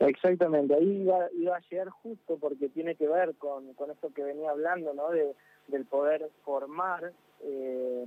Exactamente, 0.08 0.74
ahí 0.74 1.04
iba, 1.04 1.56
a 1.56 1.60
llegar 1.70 1.90
justo 1.90 2.38
porque 2.40 2.70
tiene 2.70 2.96
que 2.96 3.08
ver 3.08 3.36
con, 3.36 3.74
con 3.76 3.92
esto 3.92 4.12
que 4.14 4.24
venía 4.24 4.50
hablando, 4.50 4.94
¿no? 4.94 5.10
De, 5.10 5.36
del 5.68 5.86
poder 5.86 6.30
formar 6.44 7.14
eh, 7.44 8.06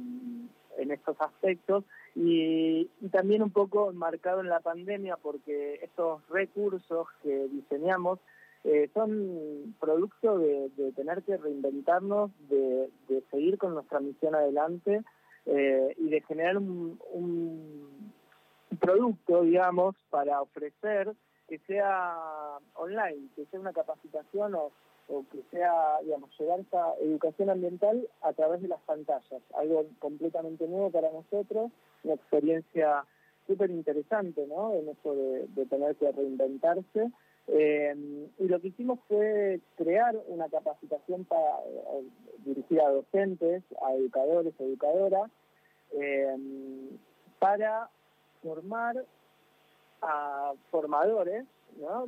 en 0.77 0.91
estos 0.91 1.21
aspectos 1.21 1.85
y, 2.15 2.87
también 3.13 3.43
un 3.43 3.51
poco 3.51 3.93
marcado 3.93 4.41
en 4.41 4.49
la 4.49 4.61
pandemia 4.61 5.17
porque 5.17 5.79
estos 5.83 6.27
recursos 6.29 7.07
que 7.23 7.47
diseñamos 7.49 8.19
eh, 8.65 8.91
son 8.93 9.77
producto 9.79 10.39
de, 10.39 10.71
tener 10.97 11.23
que 11.23 11.37
reinventarnos, 11.37 12.33
de, 12.49 12.91
seguir 13.31 13.57
con 13.57 13.75
nuestra 13.75 14.01
misión 14.01 14.35
adelante 14.35 15.03
eh, 15.47 15.95
y 15.97 16.09
de 16.09 16.21
generar 16.23 16.59
un 16.59 16.99
producto, 18.81 19.43
digamos, 19.43 19.95
para 20.11 20.41
ofrecer 20.43 21.15
que 21.49 21.59
sea 21.67 22.59
online, 22.75 23.29
que 23.37 23.47
sea 23.47 23.61
una 23.61 23.73
capacitación 23.73 24.55
o, 24.55 24.73
que 25.31 25.43
sea, 25.51 25.99
digamos, 26.03 26.31
llegar 26.39 26.61
esta 26.61 26.95
educación 27.01 27.51
ambiental 27.51 28.09
a 28.23 28.33
través 28.33 28.63
de 28.63 28.69
las 28.69 28.81
pantallas, 28.83 29.43
algo 29.55 29.85
completamente 29.99 30.67
nuevo 30.67 30.91
para 30.91 31.13
nosotros, 31.13 31.71
una 32.05 32.15
experiencia 32.15 33.05
súper 33.47 33.71
interesante, 33.71 34.47
¿no? 34.47 34.73
En 34.73 34.89
eso 34.89 35.15
de, 35.15 35.67
tener 35.67 35.97
que 35.97 36.11
reinventarse. 36.11 37.11
Eh, 37.49 38.29
y 38.39 38.49
lo 38.49 38.59
que 38.61 38.69
hicimos 38.69 38.99
fue 39.07 39.61
crear 39.77 40.17
una 40.29 40.49
capacitación 40.49 41.27
para, 41.27 41.59
eh, 41.67 42.05
dirigida 42.39 42.87
a 42.87 42.91
docentes, 42.91 43.63
a 43.83 43.93
educadores, 43.93 44.55
educadoras, 44.59 45.31
eh, 45.93 46.37
para 47.39 47.91
formar 48.43 49.05
a 50.05 50.53
formadores, 50.71 51.45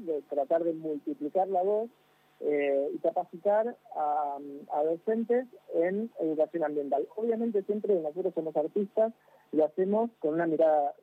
de 0.01 0.23
tratar 0.29 0.63
de 0.65 0.73
multiplicar 0.75 1.49
la 1.49 1.63
voz 1.63 1.91
eh, 2.41 2.91
y 2.95 2.99
capacitar 2.99 3.77
a, 3.97 4.39
docentes 4.85 5.47
en 5.75 6.11
educación 6.21 6.65
ambiental. 6.65 7.09
Obviamente 7.17 7.63
siempre 7.63 7.99
nosotros 8.01 8.35
somos 8.35 8.55
artistas, 8.57 9.13
lo 9.53 9.65
hacemos 9.65 10.11
con 10.21 10.35
una 10.35 10.47
mirada 10.47 10.95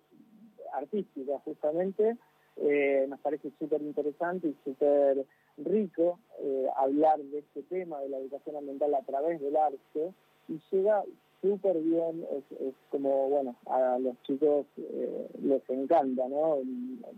artística 0.74 1.40
justamente, 1.44 2.18
eh, 2.58 3.06
nos 3.10 3.20
parece 3.20 3.52
súper 3.60 3.82
interesante 3.82 4.48
y 4.48 4.58
súper 4.64 5.26
rico 5.58 6.20
eh, 6.40 6.68
hablar 6.78 7.20
de 7.20 7.40
este 7.40 7.64
tema 7.64 8.00
de 8.02 8.10
la 8.10 8.20
educación 8.20 8.56
ambiental 8.56 8.94
a 8.94 9.02
través 9.02 9.42
del 9.42 9.58
arte 9.58 10.14
y 10.48 10.62
llega 10.72 11.04
súper 11.44 11.78
bien, 11.80 12.26
es, 12.32 12.74
como, 12.90 13.30
bueno, 13.30 13.56
a 13.66 14.00
los 14.00 14.16
chicos 14.24 14.66
eh, 14.78 15.28
les 15.44 15.70
encanta, 15.70 16.28
¿no? 16.30 16.60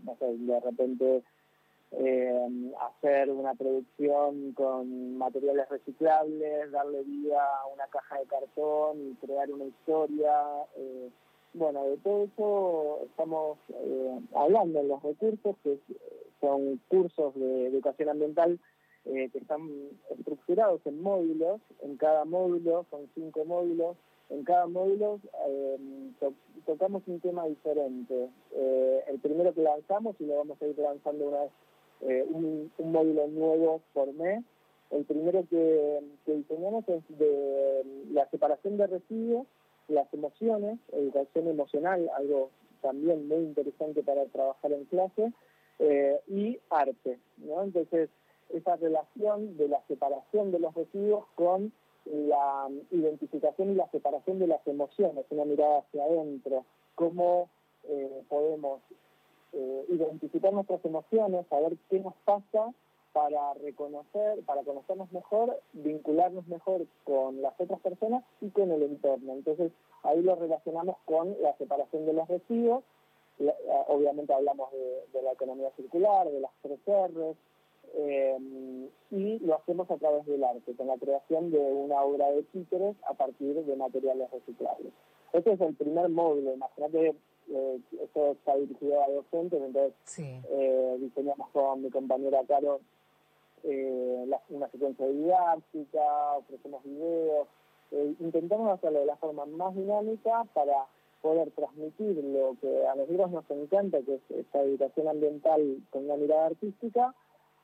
No 0.04 0.16
sé, 0.18 0.36
de 0.36 0.60
repente 0.60 1.22
eh, 1.92 2.72
hacer 2.80 3.30
una 3.30 3.54
producción 3.54 4.52
con 4.54 5.16
materiales 5.16 5.68
reciclables, 5.68 6.72
darle 6.72 7.04
vida 7.04 7.40
a 7.40 7.66
una 7.68 7.86
caja 7.86 8.18
de 8.18 8.26
cartón 8.26 9.16
crear 9.20 9.50
una 9.52 9.64
historia. 9.64 10.32
Eh, 10.76 11.08
bueno, 11.54 11.84
de 11.84 11.96
todo 11.98 12.24
eso 12.24 12.98
estamos 13.06 13.58
hablando 14.34 14.80
en 14.80 14.88
los 14.88 15.02
recursos, 15.04 15.56
que 15.62 15.78
son 16.40 16.80
cursos 16.88 17.32
de 17.36 17.68
educación 17.68 18.08
ambiental 18.08 18.58
que 19.04 19.38
están 19.38 19.62
estructurados 20.10 20.80
en 20.84 21.00
módulos. 21.00 21.60
En 21.80 21.96
cada 21.96 22.24
módulo 22.24 22.84
son 22.90 23.08
cinco 23.14 23.44
módulos 23.44 23.96
en 24.28 24.44
cada 24.44 24.66
módulo 24.66 25.20
eh, 25.48 25.78
tocamos 26.64 27.02
un 27.06 27.20
tema 27.20 27.46
diferente. 27.46 28.28
Eh, 28.52 29.04
el 29.08 29.18
primero 29.20 29.54
que 29.54 29.62
lanzamos, 29.62 30.16
y 30.20 30.26
lo 30.26 30.36
vamos 30.36 30.60
a 30.60 30.66
ir 30.66 30.78
lanzando 30.78 31.28
una 31.28 31.42
vez, 31.42 31.52
eh, 32.02 32.26
un, 32.28 32.72
módulo 32.78 33.28
nuevo 33.28 33.80
por 33.92 34.12
mes. 34.14 34.44
El 34.90 35.04
primero 35.04 35.44
que, 35.48 36.00
diseñamos 36.26 36.88
es 36.88 37.02
de 37.18 37.84
la 38.12 38.28
separación 38.30 38.76
de 38.76 38.86
residuos, 38.86 39.46
las 39.88 40.12
emociones, 40.12 40.78
educación 40.92 41.48
emocional, 41.48 42.10
algo 42.16 42.50
también 42.82 43.26
muy 43.26 43.38
interesante 43.38 44.02
para 44.02 44.24
trabajar 44.26 44.72
en 44.72 44.84
clase, 44.84 45.32
y 46.28 46.58
arte. 46.70 47.18
¿no? 47.38 47.62
Entonces, 47.62 48.08
esa 48.50 48.76
relación 48.76 49.56
de 49.56 49.68
la 49.68 49.82
separación 49.88 50.50
de 50.50 50.58
los 50.58 50.74
residuos 50.74 51.24
con 51.34 51.72
la 52.06 52.68
identificación 52.90 53.72
y 53.72 53.74
la 53.74 53.88
separación 53.90 54.38
de 54.38 54.46
las 54.46 54.66
emociones, 54.66 55.24
una 55.30 55.44
mirada 55.44 55.78
hacia 55.78 56.04
adentro, 56.04 56.64
cómo 56.94 57.48
eh, 57.84 58.22
podemos 58.28 58.80
eh, 59.52 59.84
identificar 59.88 60.52
nuestras 60.52 60.84
emociones, 60.84 61.46
saber 61.48 61.76
qué 61.90 62.00
nos 62.00 62.14
pasa 62.24 62.72
para 63.12 63.54
reconocer, 63.54 64.42
para 64.44 64.62
conocernos 64.62 65.10
mejor, 65.10 65.58
vincularnos 65.72 66.46
mejor 66.48 66.86
con 67.04 67.40
las 67.40 67.58
otras 67.58 67.80
personas 67.80 68.22
y 68.40 68.50
con 68.50 68.70
el 68.70 68.82
entorno. 68.82 69.32
Entonces 69.32 69.72
ahí 70.02 70.22
lo 70.22 70.36
relacionamos 70.36 70.96
con 71.06 71.34
la 71.40 71.56
separación 71.56 72.06
de 72.06 72.12
los 72.12 72.28
residuos, 72.28 72.84
obviamente 73.88 74.32
hablamos 74.32 74.70
de, 74.72 75.22
la 75.22 75.32
economía 75.32 75.70
circular, 75.76 76.30
de 76.30 76.40
las 76.40 76.52
tres 76.62 76.78
R's, 76.86 77.36
eh, 77.96 78.38
y 79.10 79.38
lo 79.40 79.56
hacemos 79.56 79.90
a 79.90 79.96
través 79.96 80.26
del 80.26 80.44
arte, 80.44 80.74
con 80.74 80.86
la 80.86 80.96
creación 80.96 81.50
de 81.50 81.58
una 81.58 82.02
obra 82.02 82.30
de 82.30 82.42
títeres 82.44 82.96
a 83.08 83.14
partir 83.14 83.54
de 83.64 83.76
materiales 83.76 84.30
reciclables. 84.30 84.92
Este 85.32 85.52
es 85.52 85.60
el 85.60 85.74
primer 85.74 86.08
módulo, 86.08 86.54
imagínate, 86.54 87.14
eh, 87.48 87.80
esto 88.02 88.32
está 88.32 88.56
dirigido 88.56 89.02
a 89.02 89.08
docentes, 89.08 89.62
entonces 89.62 89.94
eh, 90.50 90.96
diseñamos 91.00 91.48
con 91.50 91.82
mi 91.82 91.90
compañera 91.90 92.42
Caro 92.46 92.80
eh, 93.62 94.26
una 94.48 94.68
secuencia 94.70 95.06
didáctica, 95.06 96.32
ofrecemos 96.36 96.82
videos, 96.84 97.48
intentamos 98.20 98.72
hacerlo 98.72 99.00
de 99.00 99.06
la 99.06 99.16
forma 99.16 99.46
más 99.46 99.74
dinámica 99.74 100.44
para 100.54 100.86
poder 101.22 101.50
transmitir 101.52 102.22
lo 102.24 102.56
que 102.60 102.86
a 102.86 102.94
nosotros 102.94 103.30
nos 103.30 103.50
encanta, 103.50 104.02
que 104.02 104.14
es 104.16 104.30
esta 104.30 104.62
educación 104.62 105.08
ambiental 105.08 105.78
con 105.90 106.04
una 106.04 106.16
mirada 106.16 106.46
artística, 106.46 107.14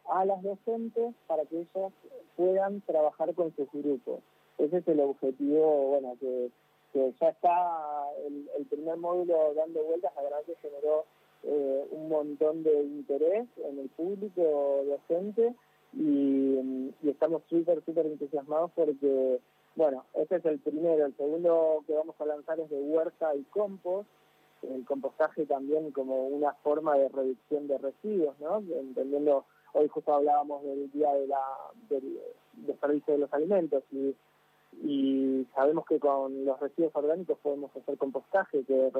a 0.06 0.24
las 0.24 0.42
docentes 0.42 1.14
para 1.26 1.44
que 1.46 1.60
ellas 1.60 1.92
puedan 2.36 2.80
trabajar 2.82 3.34
con 3.34 3.54
sus 3.54 3.70
grupos. 3.72 4.20
Ese 4.58 4.78
es 4.78 4.88
el 4.88 5.00
objetivo, 5.00 5.88
bueno, 5.88 6.16
que, 6.20 6.50
ya 7.20 7.28
está 7.28 8.04
el, 8.26 8.66
primer 8.66 8.96
módulo 8.98 9.54
dando 9.54 9.82
vueltas, 9.82 10.12
la 10.14 10.22
verdad 10.22 10.42
que 10.44 10.56
generó 10.56 11.04
eh, 11.42 11.88
un 11.90 12.08
montón 12.08 12.62
de 12.62 12.82
interés 12.82 13.46
en 13.64 13.78
el 13.78 13.88
público 13.90 14.84
docente 14.86 15.54
y, 15.94 16.92
y 17.02 17.08
estamos 17.08 17.42
súper, 17.48 17.82
súper 17.84 18.06
entusiasmados 18.06 18.70
porque 18.74 19.40
bueno, 19.74 20.04
este 20.14 20.36
es 20.36 20.44
el 20.44 20.58
primero. 20.58 21.06
El 21.06 21.16
segundo 21.16 21.82
que 21.86 21.94
vamos 21.94 22.14
a 22.18 22.26
lanzar 22.26 22.60
es 22.60 22.68
de 22.68 22.80
huerta 22.80 23.34
y 23.34 23.42
compost. 23.44 24.08
El 24.62 24.84
compostaje 24.84 25.46
también 25.46 25.90
como 25.90 26.26
una 26.26 26.52
forma 26.62 26.96
de 26.96 27.08
reducción 27.08 27.66
de 27.66 27.78
residuos, 27.78 28.38
¿no? 28.38 28.58
Entendiendo, 28.58 29.44
hoy 29.72 29.88
justo 29.88 30.14
hablábamos 30.14 30.62
del 30.62 30.90
día 30.90 31.12
de 31.12 31.26
la, 31.26 31.40
del 31.88 32.20
desperdicio 32.52 33.14
de 33.14 33.20
los 33.20 33.32
alimentos 33.32 33.82
y, 33.92 34.14
sabemos 35.54 35.84
que 35.84 35.98
con 35.98 36.46
los 36.46 36.58
residuos 36.58 36.94
orgánicos 36.94 37.38
podemos 37.42 37.74
hacer 37.76 37.98
compostaje, 37.98 38.64
que, 38.64 38.90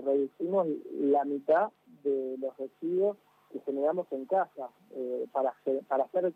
reducimos 0.00 0.66
la 0.92 1.24
mitad 1.24 1.68
de 2.02 2.36
los 2.38 2.56
residuos 2.56 3.18
que 3.52 3.60
generamos 3.60 4.06
en 4.10 4.24
casa 4.24 4.70
eh, 4.92 5.26
para, 5.32 5.54
para 5.86 6.04
hacer 6.04 6.32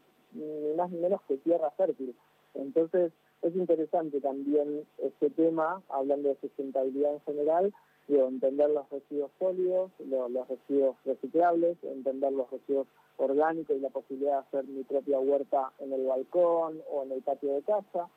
más 0.76 0.90
ni 0.90 0.98
menos 0.98 1.22
que 1.22 1.38
tierra 1.38 1.70
fértil. 1.70 2.14
Entonces, 2.55 3.12
es 3.42 3.57
interesante 3.57 4.20
también 4.20 4.87
este 4.98 5.31
tema, 5.31 5.83
hablando 5.88 6.28
de 6.28 6.37
sustentabilidad 6.40 7.14
en 7.14 7.20
general, 7.22 7.74
de 8.12 8.27
entender 8.27 8.70
los 8.70 8.88
residuos 8.90 9.31
sólidos, 9.38 9.90
los, 9.98 10.48
residuos 10.48 10.96
reciclables, 11.05 11.77
entender 11.83 12.33
los 12.33 12.51
residuos 12.51 12.87
orgánicos 13.16 13.77
y 13.77 13.81
la 13.81 13.90
posibilidad 13.90 14.33
de 14.33 14.38
hacer 14.38 14.64
mi 14.64 14.85
propia 14.85 15.18
huerta 15.18 15.72
en 15.79 15.92
el 15.92 16.07
balcón 16.07 16.83
o 16.90 17.03
en 17.05 17.12
el 17.12 17.22
patio 17.22 17.55
de 17.55 17.62
casa. 17.62 18.09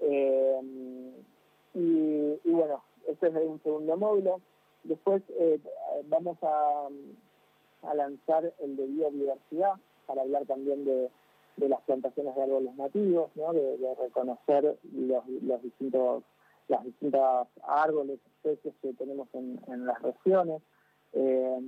Eh, 0.00 0.60
y, 1.74 2.50
bueno, 2.50 2.82
este 3.06 3.28
es 3.28 3.34
un 3.34 3.62
segundo 3.62 3.96
módulo. 3.96 4.40
Después 4.84 5.22
eh, 5.30 5.60
vamos 6.08 6.38
a, 6.42 6.88
lanzar 7.94 8.52
el 8.58 8.76
de 8.76 8.86
biodiversidad 8.86 9.74
para 10.06 10.22
hablar 10.22 10.44
también 10.46 10.84
de 10.84 11.10
las 11.68 11.80
plantaciones 11.82 12.34
de 12.34 12.42
árboles 12.42 12.74
nativos, 12.74 13.30
¿no? 13.36 13.52
de, 13.52 13.94
reconocer 14.00 14.76
los 14.92 15.62
distintos 15.62 16.24
las 16.68 16.84
distintas 16.84 17.48
árboles, 17.66 18.18
especies 18.26 18.74
que 18.82 18.92
tenemos 18.94 19.28
en, 19.34 19.86
las 19.86 20.00
regiones, 20.02 20.62
eh, 21.12 21.58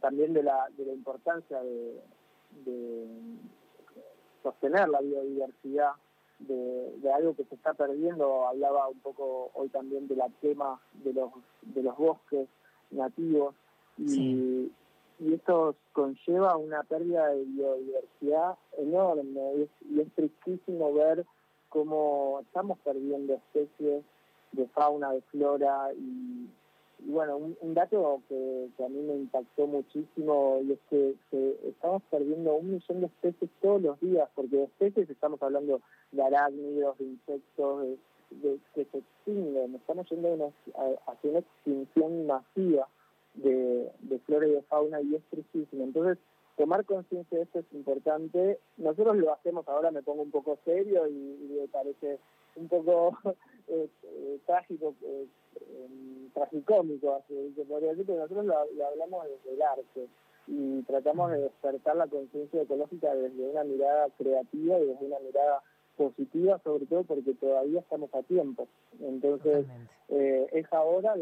también 0.00 0.32
de 0.32 0.42
la, 0.42 0.68
de 0.76 0.86
la 0.86 0.92
importancia 0.92 1.60
de, 1.62 2.00
sostener 4.42 4.88
la 4.88 5.00
biodiversidad 5.00 5.92
de, 6.38 7.12
algo 7.12 7.34
que 7.34 7.44
se 7.44 7.54
está 7.54 7.74
perdiendo, 7.74 8.46
hablaba 8.46 8.88
un 8.88 9.00
poco 9.00 9.50
hoy 9.54 9.68
también 9.68 10.06
de 10.08 10.16
la 10.16 10.28
tema 10.40 10.80
de 11.04 11.12
los, 11.12 11.32
de 11.62 11.82
los 11.82 11.96
bosques 11.96 12.48
nativos 12.90 13.54
y, 13.98 14.70
y 15.20 15.34
esto 15.34 15.74
conlleva 15.92 16.56
una 16.56 16.82
pérdida 16.84 17.26
de 17.28 17.44
biodiversidad 17.44 18.56
enorme. 18.76 19.68
Y 19.90 20.00
es, 20.00 20.12
tristísimo 20.14 20.92
ver 20.94 21.26
cómo 21.68 22.40
estamos 22.42 22.78
perdiendo 22.80 23.34
especies 23.34 24.04
de 24.52 24.66
fauna, 24.68 25.12
de 25.12 25.20
flora 25.22 25.92
y, 25.94 26.48
bueno, 27.06 27.36
un, 27.60 27.74
dato 27.74 28.22
que, 28.28 28.68
a 28.84 28.88
mí 28.88 29.00
me 29.00 29.14
impactó 29.14 29.66
muchísimo 29.66 30.60
y 30.64 30.72
es 30.72 30.78
que, 30.90 31.14
estamos 31.68 32.02
perdiendo 32.10 32.56
un 32.56 32.72
millón 32.72 33.00
de 33.00 33.06
especies 33.06 33.50
todos 33.60 33.82
los 33.82 34.00
días, 34.00 34.28
porque 34.34 34.56
de 34.56 34.64
especies 34.64 35.08
estamos 35.08 35.40
hablando 35.42 35.80
de 36.12 36.22
arácnidos, 36.22 36.98
de 36.98 37.04
insectos, 37.04 37.86
de, 38.30 38.58
que 38.74 38.84
se 38.84 38.98
extinguen, 38.98 39.74
estamos 39.76 40.08
yendo 40.10 40.52
hacia 41.06 41.30
una 41.30 41.38
extinción 41.38 42.26
masiva 42.26 42.88
de, 43.34 43.90
flora 44.26 44.46
y 44.46 44.52
de 44.52 44.62
fauna 44.62 45.00
y 45.00 45.14
es 45.14 45.22
tristísimo. 45.30 45.84
Entonces, 45.84 46.18
tomar 46.58 46.84
conciencia 46.84 47.38
de 47.38 47.44
esto 47.44 47.60
es 47.60 47.72
importante. 47.72 48.58
Nosotros 48.76 49.16
lo 49.16 49.32
hacemos 49.32 49.66
ahora, 49.68 49.92
me 49.92 50.02
pongo 50.02 50.22
un 50.22 50.32
poco 50.32 50.58
serio 50.64 51.06
y, 51.06 51.56
me 51.60 51.68
parece 51.68 52.18
un 52.56 52.68
poco 52.68 53.16
eh, 53.68 53.88
eh, 54.02 54.38
trágico, 54.44 54.94
eh, 55.02 55.26
em, 55.60 56.30
tragicómico, 56.34 57.14
así 57.14 57.52
se 57.54 57.64
podría 57.64 57.90
decir, 57.90 58.04
pero 58.06 58.18
nosotros 58.18 58.44
lo, 58.44 58.58
hablamos 58.86 59.24
desde 59.28 59.54
el 59.54 59.62
arte 59.62 60.08
y 60.48 60.82
tratamos 60.82 61.30
de 61.30 61.42
despertar 61.42 61.96
la 61.96 62.08
conciencia 62.08 62.62
ecológica 62.62 63.14
desde 63.14 63.50
una 63.50 63.62
mirada 63.64 64.08
creativa 64.18 64.80
y 64.80 64.86
desde 64.86 65.06
una 65.06 65.20
mirada 65.20 65.62
positiva, 65.96 66.58
sobre 66.64 66.86
todo 66.86 67.04
porque 67.04 67.34
todavía 67.34 67.80
estamos 67.80 68.12
a 68.14 68.22
tiempo. 68.22 68.66
Entonces, 69.00 69.66
es 70.08 70.72
ahora 70.72 71.14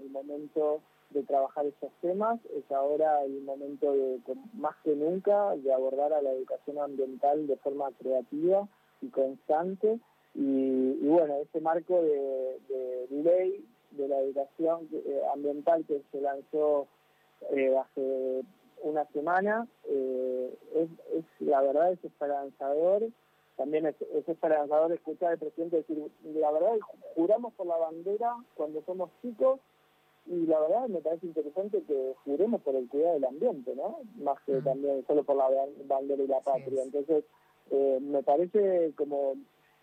el 0.00 0.10
momento 0.10 0.80
de 1.10 1.22
trabajar 1.22 1.66
esos 1.66 1.90
temas. 2.00 2.38
Es 2.56 2.70
ahora 2.70 3.24
el 3.24 3.40
momento 3.42 3.92
de, 3.92 4.20
más 4.54 4.76
que 4.84 4.94
nunca, 4.94 5.56
de 5.56 5.72
abordar 5.72 6.12
a 6.12 6.22
la 6.22 6.32
educación 6.32 6.78
ambiental 6.78 7.46
de 7.46 7.56
forma 7.56 7.90
creativa 7.98 8.68
y 9.00 9.08
constante. 9.08 9.98
Y, 10.34 11.06
bueno, 11.06 11.36
ese 11.36 11.60
marco 11.60 12.00
de, 12.02 13.06
ley 13.10 13.64
de 13.92 14.08
la 14.08 14.20
educación 14.20 14.88
eh, 14.92 15.22
ambiental 15.32 15.84
que 15.86 16.02
se 16.12 16.20
lanzó 16.20 16.86
eh, 17.50 17.74
hace 17.76 18.44
una 18.82 19.04
semana, 19.06 19.66
eh, 19.88 20.54
es, 20.74 21.24
la 21.40 21.62
verdad 21.62 21.92
es 21.92 22.04
esperanzador. 22.04 23.08
También 23.56 23.86
es, 23.86 23.96
es 24.14 24.28
esperanzador 24.28 24.92
escuchar 24.92 25.32
al 25.32 25.38
presidente 25.38 25.78
decir, 25.78 26.12
la 26.22 26.52
verdad, 26.52 26.76
juramos 27.16 27.52
por 27.54 27.66
la 27.66 27.76
bandera 27.76 28.36
cuando 28.54 28.82
somos 28.82 29.10
chicos 29.20 29.58
y 30.28 30.46
la 30.46 30.60
verdad 30.60 30.88
me 30.88 31.00
parece 31.00 31.26
interesante 31.26 31.82
que 31.82 32.14
juremos 32.24 32.60
por 32.62 32.74
el 32.74 32.88
cuidado 32.88 33.14
del 33.14 33.24
ambiente, 33.24 33.74
¿no? 33.74 34.00
Más 34.22 34.40
que 34.42 34.60
también 34.60 35.04
solo 35.06 35.24
por 35.24 35.36
la 35.36 35.48
bandera 35.86 36.22
y 36.22 36.26
la 36.26 36.40
patria. 36.40 36.82
Entonces, 36.82 37.24
eh, 37.70 37.98
me 38.00 38.22
parece 38.22 38.92
como 38.96 39.34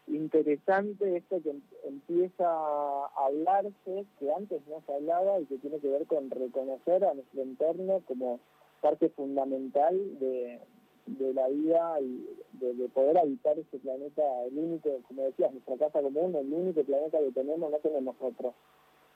interesante 0.08 1.18
esto 1.18 1.42
que 1.42 1.56
empieza 1.84 2.46
a 2.48 3.10
hablarse, 3.26 4.06
que 4.20 4.32
antes 4.32 4.62
no 4.68 4.82
se 4.86 4.94
hablaba 4.94 5.40
y 5.40 5.46
que 5.46 5.58
tiene 5.58 5.80
que 5.80 5.90
ver 5.90 6.06
con 6.06 6.30
reconocer 6.30 7.04
a 7.06 7.14
nuestro 7.14 7.42
entorno 7.42 8.02
como 8.08 8.40
parte 8.82 9.10
fundamental 9.10 10.20
de, 10.20 10.60
de 11.08 11.34
la 11.34 11.48
vida 11.48 12.00
y 12.02 12.26
de, 12.54 12.90
poder 12.90 13.18
habitar 13.18 13.58
este 13.60 13.80
planeta, 13.80 14.22
el 14.46 14.58
único, 14.58 14.90
como 15.08 15.24
decías, 15.24 15.52
nuestra 15.52 15.78
casa 15.78 16.02
común, 16.02 16.36
el 16.36 16.52
único 16.52 16.84
planeta 16.84 17.20
que 17.20 17.32
tenemos, 17.32 17.72
no 17.72 17.78
tenemos 17.78 18.16
otro. 18.20 18.54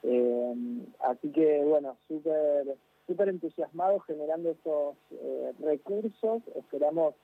Eh, 0.04 0.56
así 1.00 1.30
que 1.32 1.64
bueno, 1.66 1.98
súper 2.08 2.78
super 3.08 3.28
entusiasmados 3.28 4.04
generando 4.06 4.52
estos 4.52 4.96
eh, 5.12 5.54
recursos. 5.60 6.44
Esperamos 6.56 7.16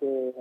que, 0.00 0.32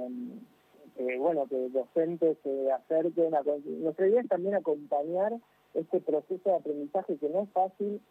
bueno 1.17 1.45
que 1.47 1.69
docentes 1.69 2.37
se 2.43 2.71
acerquen. 2.71 3.35
A, 3.35 3.43
nuestra 3.43 4.07
idea 4.07 4.21
es 4.21 4.29
también 4.29 4.55
acompañar 4.55 5.33
este 5.73 5.99
proceso 5.99 6.49
de 6.49 6.55
aprendizaje 6.55 7.17
que 7.17 7.29
no 7.29 7.41
es 7.41 7.49
fácil. 7.49 8.01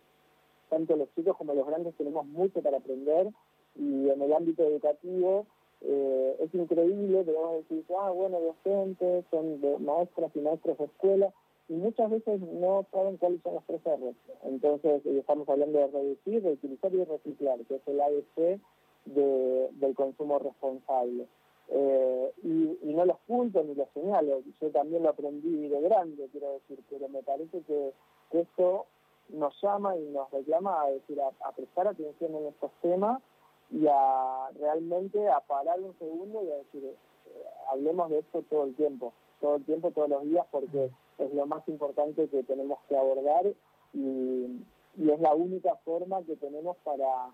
Tanto 0.69 0.97
los 0.97 1.13
chicos 1.15 1.37
como 1.37 1.55
los 1.55 1.67
grandes 1.67 1.95
tenemos 1.97 2.27
mucho 2.27 2.63
para 2.63 2.79
aprender 2.79 3.29
y 3.75 4.09
en 4.09 4.21
el 4.21 4.33
ámbito 4.33 4.63
educativo 4.65 5.47
eh, 5.81 6.37
es 6.41 6.55
increíble, 6.55 7.23
pero 7.25 7.55
decir, 7.55 7.85
ah, 7.99 8.11
bueno, 8.11 8.39
docentes, 8.41 9.25
son 9.31 9.61
maestras 9.85 10.31
y 10.35 10.41
maestros 10.41 10.79
de 10.79 10.85
escuela, 10.85 11.33
y 11.69 11.75
muchas 11.75 12.11
veces 12.11 12.41
no 12.41 12.87
saben 12.91 13.17
cuáles 13.17 13.43
son 13.43 13.55
los 13.55 13.65
tres 13.65 13.81
R's. 13.85 14.17
Entonces, 14.45 15.07
eh, 15.07 15.19
estamos 15.19 15.49
hablando 15.49 15.79
de 15.79 15.87
reducir, 15.87 16.43
de 16.43 16.53
utilizar 16.53 16.93
y 16.95 17.05
reciclar, 17.05 17.59
que 17.67 17.77
es 17.77 17.89
el 17.89 18.01
ABC 18.01 18.61
de, 19.07 19.71
del 19.73 19.95
consumo 19.95 20.39
responsable. 20.39 21.27
Eh, 21.69 22.33
y, 22.43 22.93
no 22.93 23.07
los 23.07 23.19
puntos 23.21 23.65
ni 23.65 23.75
los 23.75 23.89
señalo, 23.95 24.43
yo 24.61 24.71
también 24.71 25.03
lo 25.03 25.09
aprendí 25.09 25.69
de 25.69 25.81
grande, 25.81 26.29
quiero 26.31 26.53
decir, 26.53 26.85
pero 26.91 27.09
me 27.09 27.23
parece 27.23 27.63
que, 27.63 27.95
esto 28.33 28.87
nos 29.31 29.55
llama 29.63 29.97
y 29.97 30.09
nos 30.11 30.31
reclama 30.31 30.83
a 30.83 30.91
decir 30.91 31.19
a, 31.21 31.53
prestar 31.53 31.89
atención 31.89 32.35
en 32.35 32.47
estos 32.47 32.71
temas 32.83 33.23
y 33.71 33.87
a 33.89 34.51
realmente 34.59 35.29
a 35.29 35.41
parar 35.41 35.81
un 35.81 35.97
segundo 35.99 36.43
y 36.45 36.51
a 36.51 36.57
decir, 36.57 36.85
eh, 36.85 37.45
hablemos 37.71 38.11
de 38.11 38.19
esto 38.19 38.43
todo 38.51 38.65
el 38.65 38.75
tiempo, 38.75 39.15
todo 39.41 39.57
el 39.57 39.65
tiempo, 39.65 39.91
todos 39.93 40.11
los 40.11 40.25
días, 40.25 40.47
porque 40.51 40.91
es 41.19 41.33
lo 41.35 41.47
más 41.47 41.67
importante 41.69 42.29
que 42.29 42.43
tenemos 42.43 42.79
que 42.89 42.97
abordar 42.97 43.47
y, 43.95 44.65
es 44.99 45.21
la 45.21 45.35
única 45.35 45.75
forma 45.85 46.23
que 46.23 46.37
tenemos 46.37 46.77
para 46.85 47.31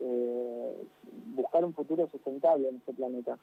eh, 0.00 0.86
buscar 1.34 1.64
un 1.64 1.72
futuro 1.72 2.08
sustentable 2.10 2.68
en 2.68 2.76
este 2.76 2.92
planeta. 2.92 3.38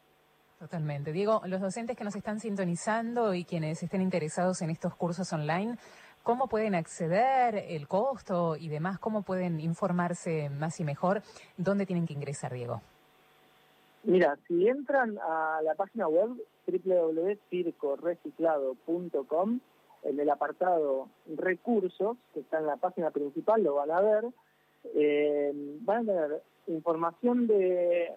Totalmente. 0.59 1.11
Diego, 1.11 1.41
los 1.45 1.61
docentes 1.61 1.97
que 1.97 2.03
nos 2.03 2.15
están 2.15 2.39
sintonizando 2.39 3.34
y 3.34 3.45
quienes 3.45 3.81
estén 3.81 4.01
interesados 4.01 4.61
en 4.61 4.69
estos 4.69 4.95
cursos 4.95 5.31
online, 5.34 5.77
¿cómo 6.23 6.47
pueden 6.47 6.75
acceder, 6.75 7.55
el 7.67 7.88
costo 7.88 8.55
y 8.57 8.69
demás? 8.69 8.99
¿Cómo 8.99 9.23
pueden 9.23 9.59
informarse 9.59 10.49
más 10.49 10.79
y 10.79 10.84
mejor? 10.84 11.21
¿Dónde 11.57 11.86
tienen 11.86 12.05
que 12.05 12.13
ingresar, 12.13 12.53
Diego? 12.53 12.81
Mira, 14.03 14.38
si 14.47 14.67
entran 14.67 15.17
a 15.19 15.61
la 15.63 15.75
página 15.75 16.09
web 16.09 16.31
www.circoreciclado.com, 16.67 19.59
en 20.04 20.20
el 20.20 20.30
apartado 20.30 21.08
recursos, 21.36 22.18
que 22.34 22.41
está 22.41 22.60
en 22.60 22.68
la 22.68 22.78
página 22.78 23.12
principal, 23.12 23.64
lo 23.64 23.76
van 23.76 23.91
a 23.91 24.01
ver, 24.01 24.26
eh, 24.95 25.51
van 25.82 26.10
a 26.10 26.14
tener 26.14 26.41
información 26.68 27.47
de, 27.47 28.12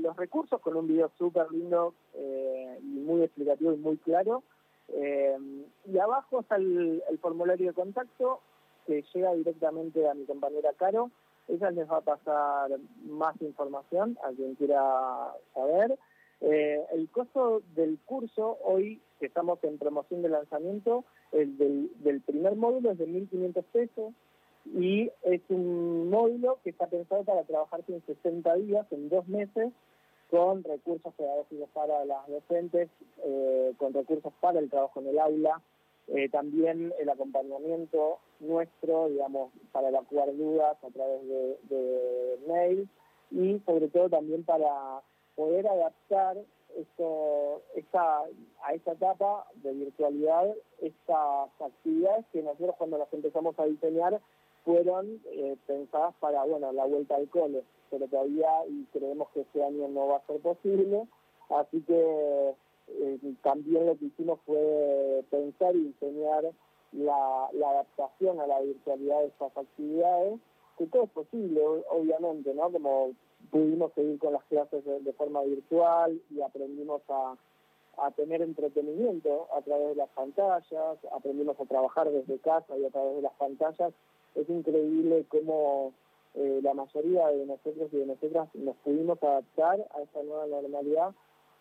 los 0.00 0.16
recursos 0.16 0.60
con 0.60 0.76
un 0.76 0.86
video 0.86 1.10
súper 1.18 1.50
lindo 1.50 1.92
eh, 2.14 2.78
y 2.80 3.00
muy 3.00 3.22
explicativo 3.22 3.72
y 3.72 3.76
muy 3.76 3.96
claro. 3.96 4.44
Eh, 4.90 5.36
y 5.84 5.98
abajo 5.98 6.40
está 6.40 6.56
el, 6.56 7.02
formulario 7.20 7.66
de 7.66 7.74
contacto 7.74 8.40
que 8.86 9.04
llega 9.12 9.34
directamente 9.34 10.08
a 10.08 10.14
mi 10.14 10.24
compañera 10.26 10.72
Caro. 10.74 11.10
Ella 11.48 11.70
les 11.72 11.90
va 11.90 11.96
a 11.96 12.02
pasar 12.02 12.70
más 13.04 13.40
información 13.42 14.16
a 14.22 14.30
quien 14.30 14.54
quiera 14.54 15.34
saber. 15.54 15.98
el 16.40 17.08
costo 17.10 17.62
del 17.74 17.98
curso, 18.06 18.58
hoy 18.62 19.02
que 19.18 19.26
estamos 19.26 19.62
en 19.64 19.78
promoción 19.78 20.22
de 20.22 20.28
lanzamiento, 20.28 21.04
el 21.32 21.56
del, 21.58 22.20
primer 22.22 22.56
módulo 22.56 22.92
es 22.92 22.98
de 22.98 23.06
1.500 23.06 23.64
pesos, 23.72 24.14
y 24.66 25.10
es 25.22 25.40
un 25.48 26.10
módulo 26.10 26.58
que 26.62 26.70
está 26.70 26.86
pensado 26.86 27.24
para 27.24 27.44
trabajarse 27.44 27.94
en 27.94 28.04
60 28.04 28.54
días, 28.56 28.86
en 28.90 29.08
dos 29.08 29.26
meses, 29.28 29.72
con 30.30 30.62
recursos 30.62 31.14
pedagógicos 31.14 31.70
para 31.70 32.04
las 32.04 32.26
docentes, 32.28 32.90
eh, 33.24 33.72
con 33.78 33.94
recursos 33.94 34.32
para 34.40 34.58
el 34.58 34.68
trabajo 34.68 35.00
en 35.00 35.08
el 35.08 35.18
aula, 35.18 35.62
eh, 36.08 36.30
también 36.30 36.92
el 36.98 37.08
acompañamiento 37.10 38.18
nuestro, 38.40 39.10
digamos, 39.10 39.52
para 39.72 39.88
evacuar 39.88 40.34
dudas 40.34 40.76
a 40.82 40.88
través 40.88 41.20
de, 41.28 42.38
mail 42.46 42.88
y 43.30 43.60
sobre 43.66 43.88
todo 43.88 44.08
también 44.08 44.42
para 44.42 45.02
poder 45.36 45.66
adaptar 45.68 46.38
esto, 46.80 47.62
esta, 47.74 48.22
a 48.62 48.74
esta 48.74 48.92
etapa 48.92 49.46
de 49.56 49.72
virtualidad 49.72 50.54
estas 50.80 51.50
actividades 51.60 52.24
que 52.32 52.42
nosotros 52.42 52.76
cuando 52.78 52.98
las 52.98 53.12
empezamos 53.12 53.58
a 53.58 53.64
diseñar 53.64 54.20
fueron 54.64 55.20
eh, 55.32 55.56
pensadas 55.66 56.14
para 56.20 56.44
bueno 56.44 56.72
la 56.72 56.84
vuelta 56.84 57.16
al 57.16 57.28
cole, 57.28 57.64
pero 57.90 58.06
todavía 58.06 58.48
y 58.68 58.84
creemos 58.92 59.28
que 59.30 59.40
este 59.40 59.64
año 59.64 59.88
no 59.88 60.08
va 60.08 60.16
a 60.16 60.26
ser 60.26 60.40
posible, 60.40 61.06
así 61.50 61.80
que 61.82 62.54
eh, 62.88 63.18
también 63.42 63.86
lo 63.86 63.96
que 63.96 64.06
hicimos 64.06 64.38
fue 64.46 65.24
pensar 65.30 65.74
y 65.74 65.84
diseñar 65.86 66.44
la, 66.92 67.46
adaptación 67.46 68.40
a 68.40 68.46
la 68.46 68.60
virtualidad 68.60 69.20
de 69.20 69.26
estas 69.26 69.56
actividades, 69.56 70.40
que 70.76 70.86
todo 70.86 71.04
es 71.04 71.10
posible, 71.10 71.60
obviamente, 71.90 72.54
¿no? 72.54 72.70
Como 72.70 73.12
pudimos 73.50 73.92
seguir 73.94 74.18
con 74.18 74.32
las 74.32 74.44
clases 74.44 74.84
de, 74.84 75.12
forma 75.12 75.42
virtual 75.42 76.20
y 76.30 76.40
aprendimos 76.40 77.02
a, 77.08 77.36
a 77.98 78.10
tener 78.12 78.42
entretenimiento 78.42 79.48
a 79.56 79.62
través 79.62 79.88
de 79.88 79.94
las 79.96 80.08
pantallas, 80.10 80.98
aprendimos 81.12 81.58
a 81.60 81.64
trabajar 81.64 82.10
desde 82.10 82.38
casa 82.38 82.76
y 82.76 82.84
a 82.84 82.90
través 82.90 83.16
de 83.16 83.22
las 83.22 83.34
pantallas, 83.34 83.92
es 84.34 84.48
increíble 84.48 85.26
cómo 85.28 85.92
eh, 86.34 86.60
la 86.62 86.74
mayoría 86.74 87.28
de 87.28 87.46
nosotros 87.46 87.88
y 87.92 87.96
de 87.96 88.06
nosotras 88.06 88.48
nos 88.54 88.76
pudimos 88.76 89.20
adaptar 89.22 89.84
a 89.94 90.02
esta 90.02 90.22
nueva 90.22 90.46
normalidad. 90.46 91.12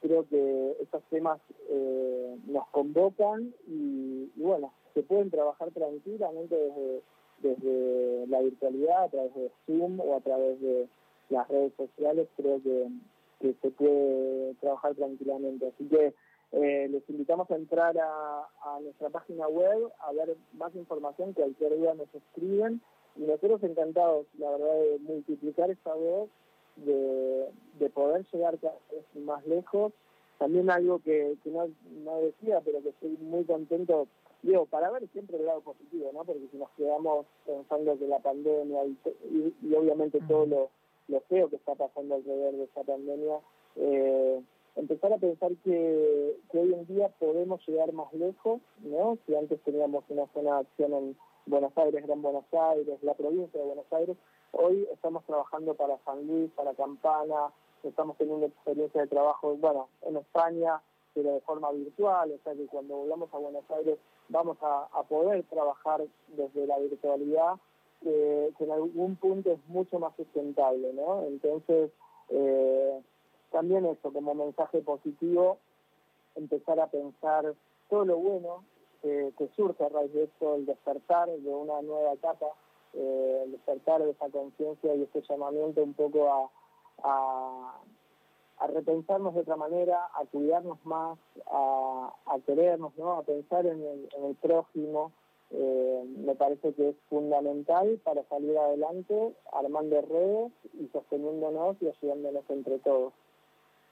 Creo 0.01 0.27
que 0.27 0.77
estos 0.79 1.01
temas 1.09 1.39
eh, 1.69 2.37
nos 2.45 2.67
convocan 2.67 3.53
y, 3.67 4.29
bueno, 4.35 4.73
se 4.93 5.01
pueden 5.01 5.31
trabajar 5.31 5.71
tranquilamente 5.71 6.55
desde, 6.55 7.01
desde 7.39 8.27
la 8.27 8.41
virtualidad, 8.41 9.05
a 9.05 9.09
través 9.09 9.33
de 9.33 9.51
Zoom 9.65 9.99
o 9.99 10.15
a 10.15 10.21
través 10.21 10.61
de 10.61 10.87
las 11.29 11.47
redes 11.47 11.73
sociales. 11.75 12.27
Creo 12.35 12.61
que, 12.61 12.87
que 13.39 13.53
se 13.61 13.71
puede 13.71 14.55
trabajar 14.55 14.95
tranquilamente. 14.95 15.67
Así 15.67 15.87
que 15.87 16.13
eh, 16.51 16.87
les 16.89 17.09
invitamos 17.09 17.49
a 17.51 17.55
entrar 17.55 17.97
a, 17.97 18.79
nuestra 18.81 19.09
página 19.09 19.47
web, 19.47 19.91
a 19.99 20.13
ver 20.13 20.37
más 20.53 20.73
información, 20.75 21.33
cualquier 21.33 21.77
día 21.77 21.93
nos 21.93 22.13
escriben 22.13 22.81
y 23.15 23.21
nosotros 23.21 23.63
encantados, 23.63 24.27
la 24.37 24.51
verdad, 24.51 24.75
de 24.75 24.99
multiplicar 24.99 25.71
esa 25.71 25.93
voz, 25.93 26.29
de, 26.77 27.89
poder 27.93 28.25
llegar 28.31 28.57
más 29.15 29.45
lejos. 29.47 29.91
También 30.37 30.69
algo 30.69 30.99
que, 30.99 31.35
no, 31.45 32.21
decía, 32.21 32.61
pero 32.63 32.81
que 32.83 32.89
estoy 32.89 33.17
muy 33.17 33.43
contento, 33.43 34.07
digo, 34.43 34.67
para 34.67 34.91
ver 34.91 35.07
siempre 35.09 35.37
el 35.37 35.47
lado 35.47 35.61
positivo, 35.61 36.11
¿no? 36.13 36.23
Porque 36.23 36.47
si 36.51 36.57
nos 36.57 36.69
quedamos 36.71 37.25
pensando 37.45 37.97
que 37.97 38.07
la 38.07 38.19
pandemia 38.19 38.85
y, 38.85 39.73
obviamente 39.73 40.19
todo 40.27 40.45
lo, 40.45 40.69
lo 41.07 41.21
feo 41.21 41.49
que 41.49 41.55
está 41.55 41.75
pasando 41.75 42.15
alrededor 42.15 42.53
de 42.53 42.63
esta 42.63 42.83
pandemia, 42.83 43.39
eh, 43.75 44.41
empezar 44.75 45.13
a 45.13 45.17
pensar 45.17 45.51
que, 45.63 46.37
hoy 46.53 46.73
en 46.73 46.85
día 46.87 47.09
podemos 47.19 47.65
llegar 47.67 47.91
más 47.93 48.11
lejos, 48.13 48.61
¿no? 48.83 49.17
Si 49.25 49.35
antes 49.35 49.61
teníamos 49.63 50.03
una 50.09 50.27
zona 50.33 50.55
de 50.55 50.59
acción 50.61 50.93
en 50.93 51.17
Buenos 51.45 51.77
Aires, 51.77 52.05
Gran 52.05 52.21
Buenos 52.21 52.45
Aires, 52.53 53.01
la 53.01 53.13
provincia 53.13 53.59
de 53.59 53.65
Buenos 53.65 53.91
Aires, 53.91 54.17
hoy 54.51 54.87
estamos 54.91 55.23
trabajando 55.25 55.73
para 55.75 55.97
San 56.05 56.25
Luis, 56.27 56.51
para 56.55 56.73
Campana, 56.73 57.51
estamos 57.83 58.17
teniendo 58.17 58.45
experiencia 58.45 59.01
de 59.01 59.07
trabajo, 59.07 59.55
bueno, 59.57 59.89
en 60.01 60.17
España, 60.17 60.81
pero 61.13 61.33
de 61.33 61.41
forma 61.41 61.71
virtual, 61.71 62.31
o 62.31 62.43
sea 62.43 62.53
que 62.53 62.67
cuando 62.67 62.97
volvamos 62.97 63.33
a 63.33 63.37
Buenos 63.37 63.63
Aires 63.71 63.97
vamos 64.29 64.57
a, 64.61 64.87
poder 65.09 65.43
trabajar 65.43 66.03
desde 66.27 66.67
la 66.67 66.77
virtualidad, 66.79 67.55
que 68.03 68.53
en 68.59 68.71
algún 68.71 69.15
punto 69.15 69.51
es 69.51 69.59
mucho 69.67 69.99
más 69.99 70.15
sustentable, 70.15 70.93
¿no? 70.93 71.23
Entonces, 71.23 71.91
eh, 72.29 73.01
también 73.51 73.85
eso, 73.85 74.11
como 74.11 74.33
mensaje 74.35 74.81
positivo, 74.81 75.57
empezar 76.35 76.79
a 76.79 76.87
pensar 76.87 77.53
todo 77.89 78.05
lo 78.05 78.17
bueno 78.17 78.63
que, 79.01 79.49
surge 79.55 79.83
a 79.83 79.89
raíz 79.89 80.13
de 80.13 80.23
esto, 80.25 80.55
el 80.55 80.65
despertar 80.65 81.29
de 81.29 81.49
una 81.49 81.81
nueva 81.81 82.13
etapa, 82.13 82.47
eh, 82.93 83.41
el 83.45 83.51
despertar 83.53 84.03
de 84.03 84.11
esa 84.11 84.29
conciencia 84.29 84.95
y 84.95 85.03
ese 85.03 85.21
llamamiento 85.21 85.83
un 85.83 85.93
poco 85.93 86.51
a, 87.03 87.79
repensarnos 88.69 89.35
de 89.35 89.41
otra 89.41 89.55
manera, 89.55 90.09
a 90.13 90.25
cuidarnos 90.25 90.83
más, 90.83 91.17
a, 91.45 92.11
querernos, 92.45 92.91
¿no? 92.97 93.13
a 93.13 93.23
pensar 93.23 93.65
en 93.65 93.81
el, 93.81 94.35
prójimo. 94.41 95.11
Eh, 95.51 96.03
me 96.25 96.35
parece 96.35 96.73
que 96.73 96.89
es 96.89 96.95
fundamental 97.09 98.01
para 98.03 98.27
salir 98.27 98.57
adelante, 98.57 99.33
armando 99.53 100.01
redes 100.01 100.51
y 100.73 100.87
sosteniéndonos 100.87 101.77
y 101.81 101.87
ayudándonos 101.87 102.43
entre 102.49 102.79
todos. 102.79 103.13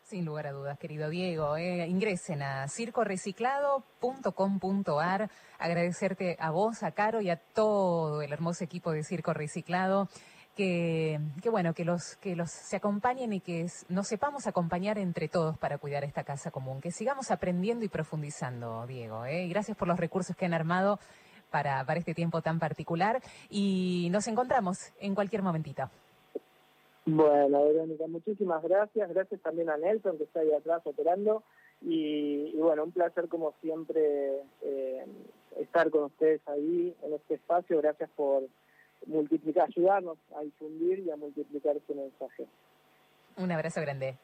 Sin 0.06 0.26
lugar 0.26 0.48
a 0.48 0.52
dudas, 0.52 0.78
querido 0.78 1.10
Diego. 1.10 1.58
Eh, 1.58 1.88
ingresen 1.88 2.44
a 2.44 2.68
circoreciclado.com.ar. 2.68 5.32
Agradecerte 5.58 6.38
a 6.40 6.52
vos, 6.52 6.84
a 6.84 6.92
Caro 6.92 7.22
y 7.22 7.32
a 7.32 7.38
todo 7.38 8.22
el 8.22 8.32
hermoso 8.32 8.64
equipo 8.64 8.92
de 8.92 9.04
Circo 9.04 9.34
Reciclado. 9.34 10.08
Que, 10.56 11.20
que 11.42 11.50
bueno, 11.50 11.74
que 11.74 11.86
los, 11.86 12.18
que 12.18 12.36
los 12.36 12.52
se 12.52 12.76
acompañen 12.76 13.34
y 13.34 13.40
que 13.42 13.66
nos 13.90 14.08
sepamos 14.08 14.46
acompañar 14.46 15.00
entre 15.00 15.28
todos 15.28 15.58
para 15.58 15.80
cuidar 15.80 16.04
esta 16.04 16.24
casa 16.24 16.52
común. 16.52 16.82
Que 16.82 16.92
sigamos 16.92 17.32
aprendiendo 17.32 17.84
y 17.84 17.90
profundizando, 17.90 18.86
Diego. 18.86 19.26
Eh. 19.26 19.48
Gracias 19.48 19.76
por 19.76 19.88
los 19.88 20.00
recursos 20.00 20.36
que 20.36 20.46
han 20.46 20.54
armado 20.54 21.00
para, 21.56 21.86
para 21.86 22.00
este 22.00 22.14
tiempo 22.14 22.42
tan 22.42 22.60
particular. 22.60 23.22
Y 23.50 24.10
nos 24.12 24.28
encontramos 24.28 24.92
en 25.00 25.16
cualquier 25.16 25.42
momentito. 25.42 25.90
Bueno, 27.06 27.64
Verónica, 27.64 28.08
muchísimas 28.08 28.62
gracias. 28.62 29.08
Gracias 29.10 29.40
también 29.40 29.70
a 29.70 29.78
Nelson, 29.78 30.18
que 30.18 30.26
está 30.26 30.42
ahí 30.42 30.52
atrás 30.52 30.82
operando. 30.84 31.44
Y, 31.82 32.52
bueno, 32.58 32.84
un 32.84 32.92
placer 32.92 33.30
como 33.30 33.54
siempre 33.62 34.42
eh, 34.64 35.06
estar 35.62 35.90
con 35.92 36.04
ustedes 36.04 36.42
ahí 36.50 36.94
en 37.04 37.14
este 37.14 37.36
espacio. 37.36 37.78
Gracias 37.78 38.10
por 38.18 38.44
multiplicar, 39.06 39.70
ayudarnos 39.70 40.18
a 40.36 40.42
difundir 40.42 41.00
y 41.00 41.10
a 41.10 41.16
multiplicar 41.16 41.78
este 41.78 41.94
mensaje. 41.94 42.48
Un 43.38 43.50
abrazo 43.50 43.80
grande. 43.80 44.18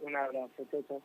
Un 0.00 0.16
abrazo, 0.16 0.64
chao. 0.70 1.02